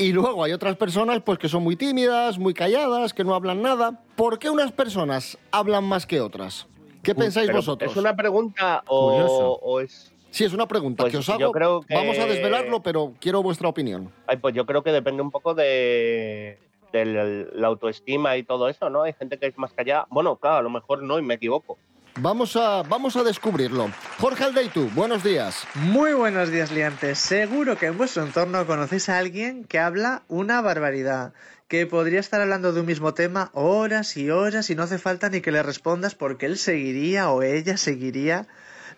Y 0.00 0.12
luego 0.12 0.42
hay 0.44 0.52
otras 0.52 0.76
personas 0.76 1.20
pues 1.22 1.38
que 1.38 1.48
son 1.48 1.62
muy 1.62 1.76
tímidas, 1.76 2.38
muy 2.38 2.54
calladas, 2.54 3.12
que 3.12 3.22
no 3.22 3.34
hablan 3.34 3.60
nada. 3.60 4.00
¿Por 4.16 4.38
qué 4.38 4.48
unas 4.48 4.72
personas 4.72 5.36
hablan 5.50 5.84
más 5.84 6.06
que 6.06 6.20
otras? 6.22 6.66
¿Qué 7.02 7.14
pensáis 7.14 7.48
Pero, 7.48 7.58
vosotros? 7.58 7.90
¿Es 7.92 7.96
una 7.98 8.16
pregunta 8.16 8.82
o, 8.86 9.10
Curioso. 9.10 9.52
o 9.62 9.80
es.? 9.80 10.10
Sí, 10.30 10.44
es 10.44 10.52
una 10.54 10.66
pregunta 10.66 11.02
Pues 11.04 11.10
que 11.12 11.18
os 11.18 11.26
yo 11.26 11.34
hago. 11.34 11.52
creo 11.52 11.80
que- 11.82 11.94
Vamos 11.94 12.18
a 12.18 12.24
desvelarlo, 12.26 12.82
pero 12.82 13.12
quiero 13.20 13.42
vuestra 13.42 13.68
opinión. 13.68 14.10
Ay, 14.26 14.38
pues 14.38 14.54
yo 14.54 14.64
creo 14.64 14.82
que 14.82 14.92
depende 14.92 15.20
un 15.22 15.30
poco 15.30 15.54
de, 15.54 16.56
de 16.92 17.48
la 17.52 17.66
autoestima 17.66 18.36
y 18.38 18.42
todo 18.42 18.68
eso, 18.68 18.88
¿no? 18.90 19.02
Hay 19.02 19.12
gente 19.12 19.38
que 19.38 19.46
es 19.46 19.58
más 19.58 19.72
callada. 19.72 20.06
Bueno, 20.08 20.36
claro, 20.36 20.56
a 20.58 20.62
lo 20.62 20.70
mejor 20.70 21.02
no 21.02 21.18
y 21.18 21.22
me 21.22 21.34
equivoco. 21.34 21.76
Vamos 22.22 22.54
a, 22.54 22.82
vamos 22.82 23.16
a 23.16 23.24
descubrirlo. 23.24 23.90
Jorge 24.18 24.44
Aldeitu, 24.44 24.90
buenos 24.90 25.24
días. 25.24 25.66
Muy 25.74 26.12
buenos 26.12 26.50
días, 26.50 26.70
liantes. 26.70 27.18
Seguro 27.18 27.78
que 27.78 27.86
en 27.86 27.96
vuestro 27.96 28.22
entorno 28.22 28.66
conocéis 28.66 29.08
a 29.08 29.16
alguien 29.16 29.64
que 29.64 29.78
habla 29.78 30.22
una 30.28 30.60
barbaridad, 30.60 31.32
que 31.66 31.86
podría 31.86 32.20
estar 32.20 32.42
hablando 32.42 32.74
de 32.74 32.80
un 32.80 32.86
mismo 32.86 33.14
tema 33.14 33.50
horas 33.54 34.18
y 34.18 34.28
horas 34.28 34.68
y 34.68 34.74
no 34.74 34.82
hace 34.82 34.98
falta 34.98 35.30
ni 35.30 35.40
que 35.40 35.50
le 35.50 35.62
respondas 35.62 36.14
porque 36.14 36.44
él 36.44 36.58
seguiría 36.58 37.30
o 37.30 37.42
ella 37.42 37.78
seguiría 37.78 38.46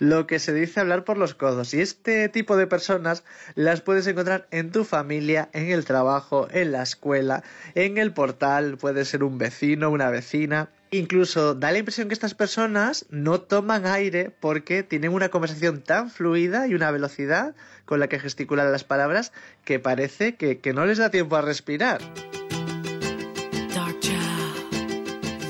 lo 0.00 0.26
que 0.26 0.40
se 0.40 0.52
dice 0.52 0.80
hablar 0.80 1.04
por 1.04 1.16
los 1.16 1.34
codos. 1.34 1.74
Y 1.74 1.80
este 1.80 2.28
tipo 2.28 2.56
de 2.56 2.66
personas 2.66 3.22
las 3.54 3.82
puedes 3.82 4.04
encontrar 4.08 4.48
en 4.50 4.72
tu 4.72 4.82
familia, 4.82 5.48
en 5.52 5.70
el 5.70 5.84
trabajo, 5.84 6.48
en 6.50 6.72
la 6.72 6.82
escuela, 6.82 7.44
en 7.76 7.98
el 7.98 8.12
portal, 8.12 8.78
puede 8.78 9.04
ser 9.04 9.22
un 9.22 9.38
vecino, 9.38 9.90
una 9.90 10.10
vecina. 10.10 10.70
Incluso 10.94 11.54
da 11.54 11.72
la 11.72 11.78
impresión 11.78 12.08
que 12.08 12.12
estas 12.12 12.34
personas 12.34 13.06
no 13.08 13.40
toman 13.40 13.86
aire 13.86 14.30
porque 14.40 14.82
tienen 14.82 15.14
una 15.14 15.30
conversación 15.30 15.80
tan 15.80 16.10
fluida 16.10 16.68
y 16.68 16.74
una 16.74 16.90
velocidad 16.90 17.54
con 17.86 17.98
la 17.98 18.08
que 18.08 18.18
gesticulan 18.18 18.70
las 18.70 18.84
palabras 18.84 19.32
que 19.64 19.78
parece 19.78 20.34
que, 20.34 20.58
que 20.58 20.74
no 20.74 20.84
les 20.84 20.98
da 20.98 21.10
tiempo 21.10 21.36
a 21.36 21.40
respirar. 21.40 22.02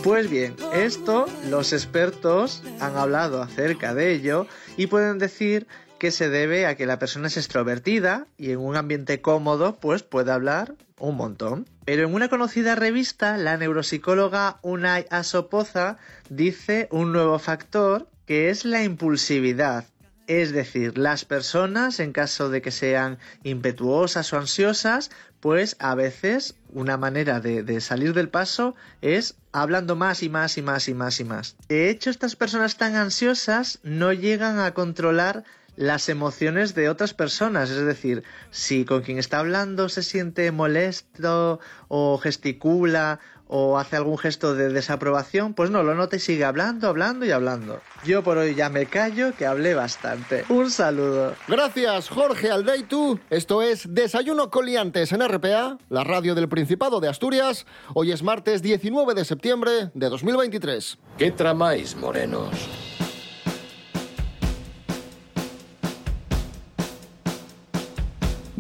Pues 0.05 0.31
bien, 0.31 0.55
esto 0.75 1.27
los 1.51 1.73
expertos 1.73 2.63
han 2.79 2.97
hablado 2.97 3.43
acerca 3.43 3.95
de 3.95 4.13
ello 4.13 4.47
y 4.77 4.87
pueden 4.87 5.19
decir 5.19 5.67
que 6.03 6.11
se 6.11 6.29
debe 6.29 6.67
a 6.67 6.75
que 6.75 6.85
la 6.85 6.99
persona 6.99 7.29
es 7.29 7.37
extrovertida 7.37 8.27
y 8.37 8.51
en 8.51 8.59
un 8.59 8.75
ambiente 8.75 9.21
cómodo 9.21 9.79
pues 9.79 10.03
puede 10.03 10.33
hablar 10.33 10.75
un 10.99 11.17
montón. 11.17 11.69
Pero 11.85 12.03
en 12.09 12.13
una 12.13 12.29
conocida 12.29 12.75
revista, 12.75 13.37
la 13.37 13.57
neuropsicóloga 13.57 14.59
Unai 14.63 15.07
Asopoza 15.11 15.99
dice 16.29 16.89
un 16.91 17.13
nuevo 17.13 17.39
factor 17.39 18.09
que 18.27 18.51
es 18.51 18.65
la 18.65 18.83
impulsividad. 18.83 19.85
Es 20.27 20.51
decir, 20.51 20.99
las 20.99 21.25
personas, 21.25 22.01
en 22.01 22.13
caso 22.13 22.51
de 22.51 22.63
que 22.63 22.73
sean 22.73 23.19
impetuosas 23.45 24.33
o 24.33 24.39
ansiosas, 24.39 25.13
pues 25.39 25.77
a 25.79 25.95
veces 25.95 26.57
una 26.73 26.97
manera 26.97 27.39
de, 27.39 27.63
de, 27.63 27.81
salir 27.81 28.13
del 28.13 28.29
paso 28.29 28.75
es 29.03 29.37
hablando 29.53 29.95
más 29.95 30.25
y 30.25 30.29
más 30.29 30.59
y 30.59 30.63
más 30.63 30.89
y 30.89 30.95
más 30.95 31.21
y 31.21 31.25
más. 31.25 31.57
De 31.69 31.91
hecho, 31.91 32.11
estas 32.11 32.35
personas 32.35 32.77
tan 32.77 32.97
ansiosas 32.97 33.79
no 33.85 34.13
llegan 34.13 34.59
a 34.59 34.75
controlar 34.75 35.45
las 35.77 36.09
emociones 36.09 36.75
de 36.75 36.89
otras 36.89 37.15
personas. 37.15 37.71
Es 37.71 37.85
decir, 37.85 38.23
si 38.51 38.85
con 38.85 39.03
quien 39.03 39.19
está 39.19 39.39
hablando 39.39 39.89
se 39.89 40.03
siente 40.03 40.51
molesto 40.53 41.61
o 41.89 42.19
gesticula 42.19 43.21
o 43.55 43.79
hace 43.79 43.97
algún 43.97 44.17
gesto 44.17 44.55
de 44.55 44.71
desaprobación, 44.71 45.53
pues 45.53 45.69
no, 45.69 45.83
lo 45.83 45.95
nota 45.95 46.17
y 46.17 46.21
sigue 46.21 46.45
hablando, 46.45 46.89
hablando 46.89 47.27
y 47.27 47.33
hablando. 47.33 47.83
Yo 48.03 48.23
por 48.23 48.39
hoy 48.39 48.55
ya 48.55 48.71
me 48.71 48.87
callo, 48.87 49.35
que 49.37 49.45
hablé 49.45 49.75
bastante. 49.75 50.47
Un 50.49 50.71
saludo. 50.71 51.35
Gracias, 51.49 52.09
Jorge 52.09 52.51
Aldeitu. 52.51 53.21
Esto 53.29 53.61
es 53.61 53.93
Desayuno 53.93 54.49
Coliantes 54.49 55.13
en 55.13 55.21
RPA, 55.21 55.77
la 55.91 56.03
radio 56.03 56.35
del 56.35 56.49
Principado 56.49 56.99
de 57.01 57.09
Asturias. 57.09 57.67
Hoy 57.93 58.13
es 58.13 58.23
martes 58.23 58.63
19 58.63 59.13
de 59.13 59.25
septiembre 59.27 59.91
de 59.93 60.09
2023. 60.09 60.99
¿Qué 61.19 61.31
tramáis, 61.31 61.95
morenos? 61.95 62.92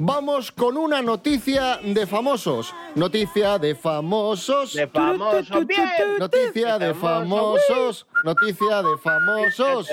Vamos 0.04 0.50
con 0.50 0.76
una 0.76 1.00
noticia 1.00 1.76
de 1.76 2.08
famosos. 2.08 2.74
Noticia 2.96 3.56
de 3.56 3.76
famosos. 3.76 4.72
De 4.72 4.88
famosos, 4.88 5.64
bien. 5.64 5.88
Noticia 6.18 6.76
de 6.76 6.92
famosos. 6.92 8.08
Noticia 8.24 8.82
de 8.82 8.98
famosos. 8.98 9.88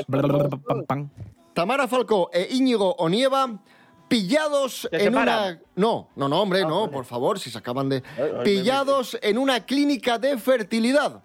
Tamara 1.54 1.88
Falcó 1.88 2.32
e 2.34 2.48
Íñigo 2.50 2.96
Onieva 2.98 3.60
pillados 4.08 4.88
Se 4.90 4.98
en 4.98 5.14
separan. 5.14 5.38
una... 5.44 5.62
No, 5.76 6.10
no, 6.16 6.28
no, 6.28 6.42
hombre, 6.42 6.62
no, 6.66 6.90
por 6.90 7.06
favor, 7.06 7.38
si 7.38 7.52
se 7.52 7.60
acaban 7.60 7.88
de... 7.90 8.02
Pillados 8.44 9.16
en 9.22 9.38
una 9.38 9.64
clínica 9.64 10.18
de 10.18 10.40
fertilidad. 10.40 11.22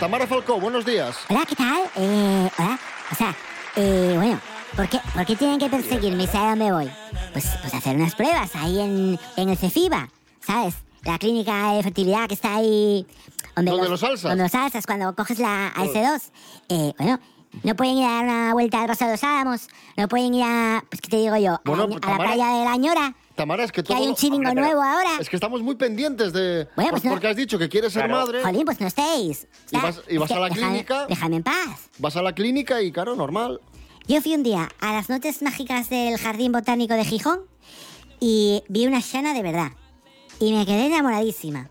Tamara 0.00 0.26
Falcó, 0.26 0.58
buenos 0.58 0.84
días. 0.84 1.16
Hola, 1.28 1.44
¿qué 1.48 1.54
tal? 1.54 1.82
Eh, 1.94 2.50
hola. 2.58 2.78
O 3.12 3.14
sea, 3.14 3.36
eh, 3.76 4.14
bueno, 4.16 4.40
¿por 4.74 4.88
qué, 4.88 4.98
¿por 5.14 5.24
qué 5.26 5.36
tienen 5.36 5.58
que 5.58 5.68
perseguirme? 5.68 6.26
¿Sabes 6.26 6.36
a 6.36 6.50
dónde 6.50 6.72
voy? 6.72 6.90
Pues, 7.32 7.46
pues 7.60 7.74
hacer 7.74 7.96
unas 7.96 8.14
pruebas 8.14 8.50
ahí 8.56 8.80
en, 8.80 9.18
en 9.36 9.48
el 9.48 9.56
CEFIBA, 9.56 10.08
¿sabes? 10.40 10.74
La 11.04 11.18
clínica 11.18 11.72
de 11.74 11.82
fertilidad 11.82 12.26
que 12.28 12.34
está 12.34 12.56
ahí... 12.56 13.06
¿Donde 13.54 13.70
los 13.88 14.02
alzas? 14.02 14.22
Donde 14.22 14.42
los 14.44 14.54
alzas, 14.54 14.86
cuando 14.86 15.14
coges 15.14 15.38
la 15.38 15.72
AS2. 15.74 16.20
Eh, 16.68 16.92
bueno, 16.98 17.18
no 17.62 17.74
pueden 17.76 17.96
ir 17.96 18.04
a 18.06 18.10
dar 18.10 18.24
una 18.24 18.52
vuelta 18.52 18.80
al 18.82 18.86
Paso 18.88 19.04
de 19.06 19.12
los 19.12 19.24
Álamos, 19.24 19.68
no 19.96 20.08
pueden 20.08 20.34
ir 20.34 20.42
a... 20.44 20.84
Pues, 20.90 21.00
¿qué 21.00 21.08
te 21.08 21.16
digo 21.16 21.36
yo? 21.36 21.54
A, 21.54 21.60
Bueno, 21.64 21.84
la, 21.86 21.88
pues, 21.88 22.02
a 22.02 22.06
la 22.10 22.12
Tamara- 22.18 22.34
playa 22.34 22.58
de 22.58 22.64
la 22.64 22.76
Ñora, 22.76 23.14
Tamara, 23.34 23.64
es 23.64 23.70
que 23.72 23.82
que 23.82 23.88
todo... 23.88 23.98
hay 23.98 24.08
un 24.08 24.14
chiringo 24.14 24.48
Hombre, 24.48 24.64
nuevo 24.64 24.82
ahora. 24.82 25.10
Es 25.20 25.28
que 25.28 25.36
estamos 25.36 25.62
muy 25.62 25.76
pendientes 25.76 26.32
de... 26.32 26.68
Bueno, 26.74 26.90
pues 26.90 27.04
no- 27.04 27.10
Porque 27.12 27.28
has 27.28 27.36
dicho 27.36 27.58
que 27.58 27.68
quieres 27.68 27.92
ser 27.92 28.06
Claro. 28.06 28.26
madre, 28.26 28.42
Jolín, 28.42 28.64
pues 28.64 28.80
no 28.80 28.86
estéis. 28.88 29.46
Y 29.70 29.76
vas- 29.76 30.02
y 30.08 30.16
vas 30.18 30.28
que 30.28 30.34
a 30.34 30.40
la 30.40 30.48
déjame- 30.48 30.68
clínica. 30.68 31.06
Déjame 31.06 31.36
en 31.36 31.42
paz. 31.42 31.90
vas 31.98 32.16
a 32.16 32.22
la 32.22 32.34
clínica 32.34 32.82
y, 32.82 32.90
claro, 32.92 33.14
normal. 33.14 33.60
Yo 34.08 34.20
fui 34.22 34.34
un 34.34 34.42
día 34.42 34.68
a 34.80 34.92
las 34.92 35.08
noches 35.08 35.42
mágicas 35.42 35.88
del 35.90 36.16
Jardín 36.18 36.52
Botánico 36.52 36.94
de 36.94 37.04
Gijón 37.04 37.40
y 38.20 38.62
vi 38.68 38.86
una 38.86 39.00
shana 39.00 39.34
de 39.34 39.42
verdad. 39.42 39.72
Y 40.38 40.52
me 40.52 40.64
quedé 40.64 40.86
enamoradísima. 40.86 41.70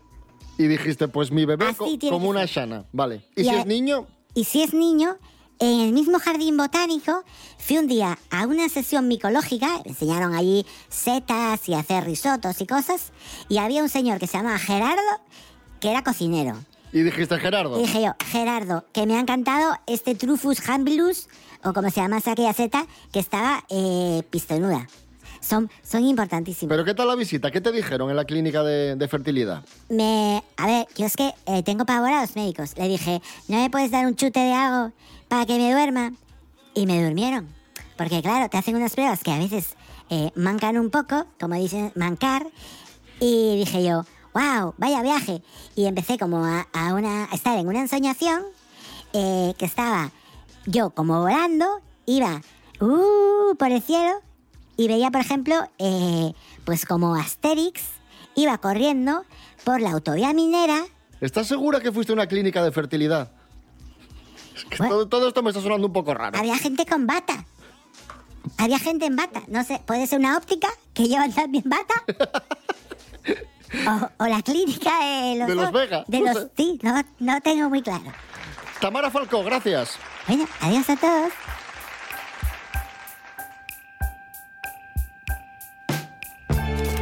Y 0.58 0.66
dijiste, 0.66 1.08
pues 1.08 1.30
mi 1.30 1.44
bebé 1.44 1.74
co- 1.74 1.86
como 2.10 2.28
una 2.28 2.44
shana. 2.44 2.84
Vale. 2.92 3.24
¿Y, 3.36 3.42
Y 3.42 3.44
si 3.44 3.50
a- 3.50 3.60
es 3.60 3.66
niño? 3.66 4.06
Y 4.34 4.44
si 4.44 4.62
es 4.62 4.74
niño, 4.74 5.16
en 5.58 5.80
el 5.80 5.92
mismo 5.92 6.18
Jardín 6.18 6.56
Botánico 6.58 7.24
fui 7.58 7.78
un 7.78 7.86
día 7.86 8.18
a 8.30 8.46
una 8.46 8.68
sesión 8.68 9.08
micológica. 9.08 9.80
Enseñaron 9.86 10.34
allí 10.34 10.66
setas 10.90 11.66
y 11.68 11.74
hacer 11.74 12.04
risotos 12.04 12.60
y 12.60 12.66
cosas. 12.66 13.12
Y 13.48 13.58
había 13.58 13.82
un 13.82 13.88
señor 13.88 14.18
que 14.18 14.26
se 14.26 14.36
llamaba 14.36 14.58
Gerardo, 14.58 15.00
que 15.80 15.90
era 15.90 16.02
cocinero. 16.04 16.56
Y 16.92 17.02
dijiste, 17.02 17.38
Gerardo. 17.38 17.78
Y 17.78 17.82
dije 17.82 18.02
yo, 18.02 18.12
Gerardo, 18.30 18.84
que 18.92 19.06
me 19.06 19.16
ha 19.16 19.20
encantado 19.20 19.74
este 19.86 20.14
Trufus 20.14 20.66
hambilus, 20.68 21.28
o 21.66 21.72
como 21.72 21.90
se 21.90 22.00
llama 22.00 22.18
aquella 22.18 22.52
seta, 22.52 22.86
que 23.12 23.18
estaba 23.18 23.64
eh, 23.68 24.22
pistonuda. 24.30 24.86
Son, 25.40 25.70
son 25.82 26.04
importantísimos. 26.04 26.70
¿Pero 26.70 26.84
qué 26.84 26.94
tal 26.94 27.08
la 27.08 27.14
visita? 27.14 27.50
¿Qué 27.50 27.60
te 27.60 27.70
dijeron 27.70 28.08
en 28.10 28.16
la 28.16 28.24
clínica 28.24 28.62
de, 28.62 28.96
de 28.96 29.08
fertilidad? 29.08 29.64
Me, 29.88 30.42
a 30.56 30.66
ver, 30.66 30.86
yo 30.96 31.06
es 31.06 31.16
que 31.16 31.34
eh, 31.46 31.62
tengo 31.62 31.84
pavor 31.84 32.10
a 32.10 32.22
los 32.22 32.34
médicos. 32.34 32.76
Le 32.76 32.88
dije, 32.88 33.20
¿no 33.48 33.58
me 33.58 33.70
puedes 33.70 33.90
dar 33.90 34.06
un 34.06 34.16
chute 34.16 34.40
de 34.40 34.52
algo 34.52 34.92
para 35.28 35.46
que 35.46 35.58
me 35.58 35.70
duerma? 35.72 36.12
Y 36.74 36.86
me 36.86 37.02
durmieron. 37.02 37.48
Porque 37.96 38.22
claro, 38.22 38.48
te 38.48 38.58
hacen 38.58 38.76
unas 38.76 38.94
pruebas 38.94 39.22
que 39.22 39.32
a 39.32 39.38
veces 39.38 39.76
eh, 40.10 40.30
mancan 40.34 40.78
un 40.78 40.90
poco, 40.90 41.26
como 41.38 41.54
dicen, 41.54 41.92
mancar. 41.94 42.46
Y 43.20 43.58
dije 43.58 43.84
yo, 43.84 44.04
wow, 44.34 44.74
vaya 44.78 45.02
viaje. 45.02 45.42
Y 45.74 45.86
empecé 45.86 46.18
como 46.18 46.44
a, 46.44 46.66
a 46.72 46.94
una, 46.94 47.24
a 47.24 47.34
estar 47.34 47.58
en 47.58 47.68
una 47.68 47.80
ensoñación 47.80 48.42
eh, 49.12 49.54
que 49.58 49.64
estaba 49.64 50.10
yo 50.66 50.90
como 50.90 51.20
volando, 51.20 51.66
iba 52.06 52.40
uh, 52.80 53.54
por 53.56 53.70
el 53.70 53.82
cielo 53.82 54.20
y 54.76 54.88
veía, 54.88 55.10
por 55.10 55.20
ejemplo, 55.20 55.54
eh, 55.78 56.32
pues 56.64 56.84
como 56.84 57.14
Asterix 57.14 57.82
iba 58.34 58.58
corriendo 58.58 59.24
por 59.64 59.80
la 59.80 59.92
autovía 59.92 60.32
minera. 60.32 60.84
¿Estás 61.20 61.46
segura 61.46 61.80
que 61.80 61.90
fuiste 61.92 62.12
a 62.12 62.14
una 62.14 62.26
clínica 62.26 62.62
de 62.62 62.72
fertilidad? 62.72 63.30
Es 64.54 64.64
que 64.64 64.76
Bueno. 64.78 64.94
todo, 64.94 65.08
todo 65.08 65.28
esto 65.28 65.42
me 65.42 65.50
está 65.50 65.62
sonando 65.62 65.86
un 65.86 65.92
poco 65.92 66.12
raro. 66.14 66.38
Había 66.38 66.56
gente 66.58 66.84
con 66.84 67.06
bata. 67.06 67.44
Había 68.58 68.78
gente 68.78 69.06
en 69.06 69.16
bata. 69.16 69.42
No 69.48 69.64
sé, 69.64 69.80
puede 69.86 70.06
ser 70.06 70.18
una 70.18 70.36
óptica 70.36 70.68
que 70.94 71.08
llevan 71.08 71.32
también 71.32 71.64
bata. 71.66 71.94
O, 74.18 74.24
o 74.24 74.28
la 74.28 74.40
clínica 74.42 74.90
de 75.00 75.36
los, 75.40 75.48
De 75.48 75.54
Los 75.56 75.72
Vega, 75.72 76.04
De 76.06 76.20
no 76.20 76.32
los, 76.32 76.42
sé. 76.44 76.50
sí, 76.56 76.78
no, 76.82 76.94
no 77.18 77.40
tengo 77.40 77.68
muy 77.68 77.82
claro. 77.82 78.04
Tamara 78.80 79.10
Falcó, 79.10 79.42
gracias. 79.42 79.98
Bueno, 80.26 80.46
adiós 80.60 80.88
a 80.90 80.96
todos. 80.96 81.32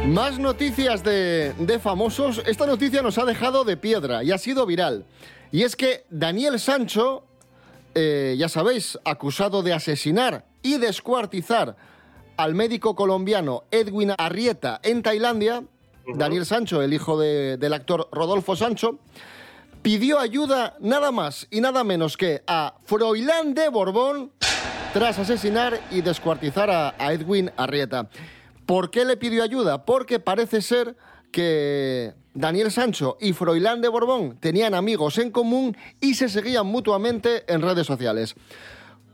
Más 0.07 0.37
noticias 0.37 1.03
de, 1.03 1.53
de 1.57 1.79
famosos. 1.79 2.41
Esta 2.45 2.65
noticia 2.67 3.01
nos 3.01 3.17
ha 3.17 3.25
dejado 3.25 3.63
de 3.63 3.75
piedra 3.75 4.23
y 4.23 4.31
ha 4.31 4.37
sido 4.37 4.65
viral. 4.65 5.05
Y 5.51 5.63
es 5.63 5.75
que 5.75 6.05
Daniel 6.09 6.59
Sancho, 6.59 7.23
eh, 7.95 8.35
ya 8.37 8.47
sabéis, 8.47 8.99
acusado 9.03 9.63
de 9.63 9.73
asesinar 9.73 10.45
y 10.61 10.77
descuartizar 10.77 11.75
al 12.37 12.53
médico 12.53 12.95
colombiano 12.95 13.63
Edwin 13.71 14.13
Arrieta 14.17 14.79
en 14.83 15.01
Tailandia, 15.01 15.63
Daniel 16.15 16.45
Sancho, 16.45 16.81
el 16.83 16.93
hijo 16.93 17.19
de- 17.19 17.57
del 17.57 17.73
actor 17.73 18.07
Rodolfo 18.11 18.55
Sancho, 18.55 18.99
pidió 19.85 20.17
ayuda 20.17 20.75
nada 20.79 21.11
más 21.11 21.45
y 21.51 21.61
nada 21.61 21.83
menos 21.83 22.17
que 22.17 22.41
a 22.47 22.73
Froilán 22.85 23.53
de 23.53 23.69
Borbón 23.69 24.31
tras 24.93 25.19
asesinar 25.19 25.79
y 25.91 26.01
descuartizar 26.01 26.71
a, 26.71 26.95
Edwin 27.13 27.51
Arrieta. 27.55 28.09
¿Por 28.65 28.89
qué 28.89 29.05
le 29.05 29.15
pidió 29.15 29.43
ayuda? 29.43 29.85
Porque 29.85 30.19
parece 30.19 30.63
ser 30.63 30.97
que 31.31 32.15
Daniel 32.33 32.71
Sancho 32.71 33.19
y 33.21 33.33
Froilán 33.33 33.79
de 33.79 33.89
Borbón 33.89 34.39
tenían 34.39 34.73
amigos 34.73 35.19
en 35.19 35.29
común 35.29 35.77
y 36.01 36.15
se 36.15 36.29
seguían 36.29 36.65
mutuamente 36.65 37.43
en 37.45 37.61
redes 37.61 37.85
sociales. 37.85 38.33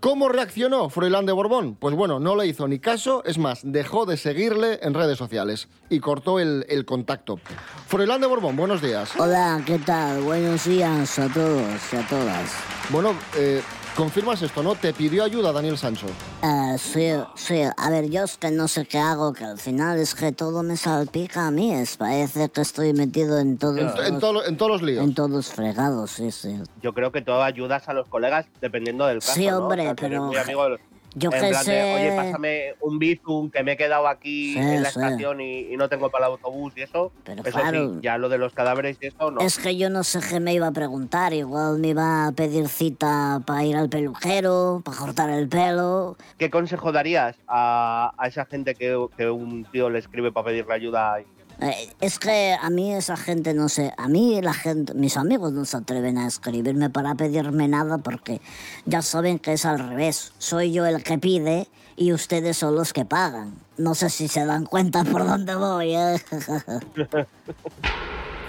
¿Cómo 0.02 0.30
reaccionó 0.30 0.90
Froilán 0.90 1.28
de 1.28 1.32
Borbón? 1.32 1.76
Pues 1.76 1.94
bueno, 1.94 2.20
no 2.20 2.36
le 2.36 2.48
hizo 2.48 2.68
ni 2.68 2.80
caso, 2.80 3.22
es 3.24 3.38
más, 3.38 3.60
dejó 3.62 4.08
de 4.08 4.18
seguirle 4.18 4.80
en 4.82 4.96
redes 4.96 5.16
sociales 5.16 5.68
y 5.92 6.00
cortó 6.00 6.40
el, 6.40 6.66
el 6.70 6.86
contacto. 6.86 7.40
Froilán 7.86 8.20
de 8.20 8.26
Borbón, 8.26 8.56
buenos 8.56 8.82
días. 8.82 9.12
Hola, 9.20 9.62
¿qué 9.64 9.78
tal? 9.78 10.22
Buenos 10.22 10.66
días 10.66 11.20
a 11.20 11.32
todos 11.32 11.94
y 11.94 11.96
a 11.98 12.08
todas. 12.08 12.52
Bueno, 12.90 13.14
eh, 13.38 13.62
confirmas 13.96 14.42
esto, 14.42 14.64
¿no? 14.64 14.76
Te 14.76 14.94
pidió 14.94 15.24
ayuda 15.24 15.52
Daniel 15.52 15.78
Sancho. 15.78 16.08
Eh, 16.44 16.78
sí, 16.78 17.10
sí, 17.36 17.62
a 17.76 17.90
ver, 17.90 18.10
yo 18.10 18.24
es 18.24 18.38
que 18.38 18.50
no 18.52 18.68
sé 18.68 18.86
qué 18.86 18.98
hago, 19.00 19.34
que 19.34 19.44
al 19.44 19.58
final 19.60 20.00
es 20.00 20.16
que 20.16 20.32
todo 20.32 20.64
me 20.64 20.78
salpica 20.78 21.48
a 21.48 21.52
mí, 21.52 21.74
es, 21.74 21.98
parece 21.98 22.50
que 22.50 22.62
estoy 22.62 22.94
metido 22.94 23.38
en 23.40 23.58
todos 23.58 23.78
En, 23.80 23.86
los, 23.86 24.08
en 24.08 24.20
todo- 24.20 24.46
en 24.46 24.58
todos 24.58 24.72
los 24.72 24.82
líos. 24.82 25.04
en 25.04 25.14
todos 25.14 25.48
fregados, 25.48 26.12
sí, 26.12 26.32
sí. 26.32 26.58
Yo 26.82 26.94
creo 26.94 27.12
que 27.12 27.22
tú 27.22 27.34
ayudas 27.34 27.88
a 27.90 27.94
los 27.94 28.08
colegas 28.08 28.46
dependiendo 28.62 29.06
del 29.06 29.20
caso. 29.20 29.34
Sí, 29.34 29.48
¿no? 29.48 29.58
hombre, 29.60 29.82
O 29.82 29.86
sea, 29.86 29.96
pero- 29.96 30.24
muy 30.26 30.38
amigo 30.38 30.64
de 30.64 30.70
los- 30.72 30.80
Yo 31.14 31.30
en 31.34 31.42
qué 31.42 31.50
plan 31.50 31.66
de, 31.66 31.72
sé. 31.72 31.94
Oye, 31.94 32.12
pásame 32.16 32.74
un 32.80 32.98
bizum 32.98 33.50
que 33.52 33.64
me 33.64 33.74
he 33.74 33.78
quedado 33.78 34.08
aquí 34.08 34.54
Sí, 34.54 34.60
en 34.60 34.82
la 34.84 34.90
sí. 34.92 35.00
estación 35.00 35.42
y, 35.42 35.74
y 35.74 35.76
no 35.78 35.90
tengo 35.90 36.10
para 36.10 36.28
el 36.28 36.32
autobús 36.34 36.72
y 36.78 36.82
eso. 36.84 37.12
Pero 37.26 37.42
eso 37.44 37.52
claro. 37.60 37.94
sí, 37.96 38.00
ya 38.02 38.18
lo 38.18 38.30
de 38.30 38.38
los 38.38 38.54
cadáveres 38.54 38.98
y 39.02 39.08
eso 39.08 39.30
no. 39.30 39.42
Es 39.42 39.58
que 39.60 39.76
yo 39.76 39.90
no 39.90 40.04
sé 40.04 40.20
qué 40.28 40.40
me 40.40 40.54
iba 40.54 40.68
a 40.68 40.72
preguntar, 40.72 41.34
igual 41.34 41.80
me 41.80 41.90
iba 41.90 42.28
a 42.28 42.32
pedir 42.32 42.70
cita 42.70 43.42
para 43.46 43.66
ir 43.66 43.76
al 43.76 43.90
peluquero, 43.90 44.82
para 44.86 44.98
cortar 44.98 45.30
el 45.30 45.50
pelo. 45.50 46.16
¿Qué 46.38 46.50
consejo 46.50 46.92
darías 46.92 47.36
a, 47.48 48.14
a 48.18 48.28
esa 48.28 48.46
gente 48.46 48.76
que, 48.76 48.98
que 49.18 49.30
un 49.30 49.66
tío 49.66 49.90
le 49.90 50.00
escribe 50.00 50.32
para 50.32 50.46
pedirle 50.48 50.74
ayuda? 50.74 51.18
Eh, 51.62 51.94
es 52.02 52.18
que 52.18 52.56
a 52.60 52.70
mí 52.72 52.94
esa 52.94 53.16
gente, 53.16 53.54
no 53.54 53.70
sé, 53.70 53.94
a 53.96 54.08
mí 54.08 54.42
la 54.42 54.54
gente, 54.54 54.96
mis 54.96 55.16
amigos 55.16 55.54
no 55.54 55.64
se 55.66 55.78
atreven 55.78 56.18
a 56.18 56.28
escribirme 56.28 56.90
para 56.90 57.14
pedirme 57.16 57.68
nada 57.68 58.00
porque 58.00 58.42
ya 58.86 59.02
saben 59.04 59.38
que 59.38 59.54
es 59.54 59.66
al 59.66 59.78
revés. 59.78 60.34
Soy 60.40 60.72
yo 60.74 60.86
el 60.88 61.04
que 61.04 61.20
pide 61.20 61.68
y 61.96 62.14
ustedes 62.14 62.58
son 62.58 62.76
los 62.76 62.94
que 62.94 63.06
pagan. 63.06 63.54
No 63.78 63.94
sé 63.94 64.10
si 64.10 64.28
se 64.28 64.44
dan 64.46 64.66
cuenta 64.66 65.04
por 65.04 65.26
dónde 65.26 65.56
voy. 65.56 65.96
¿eh? 65.96 66.20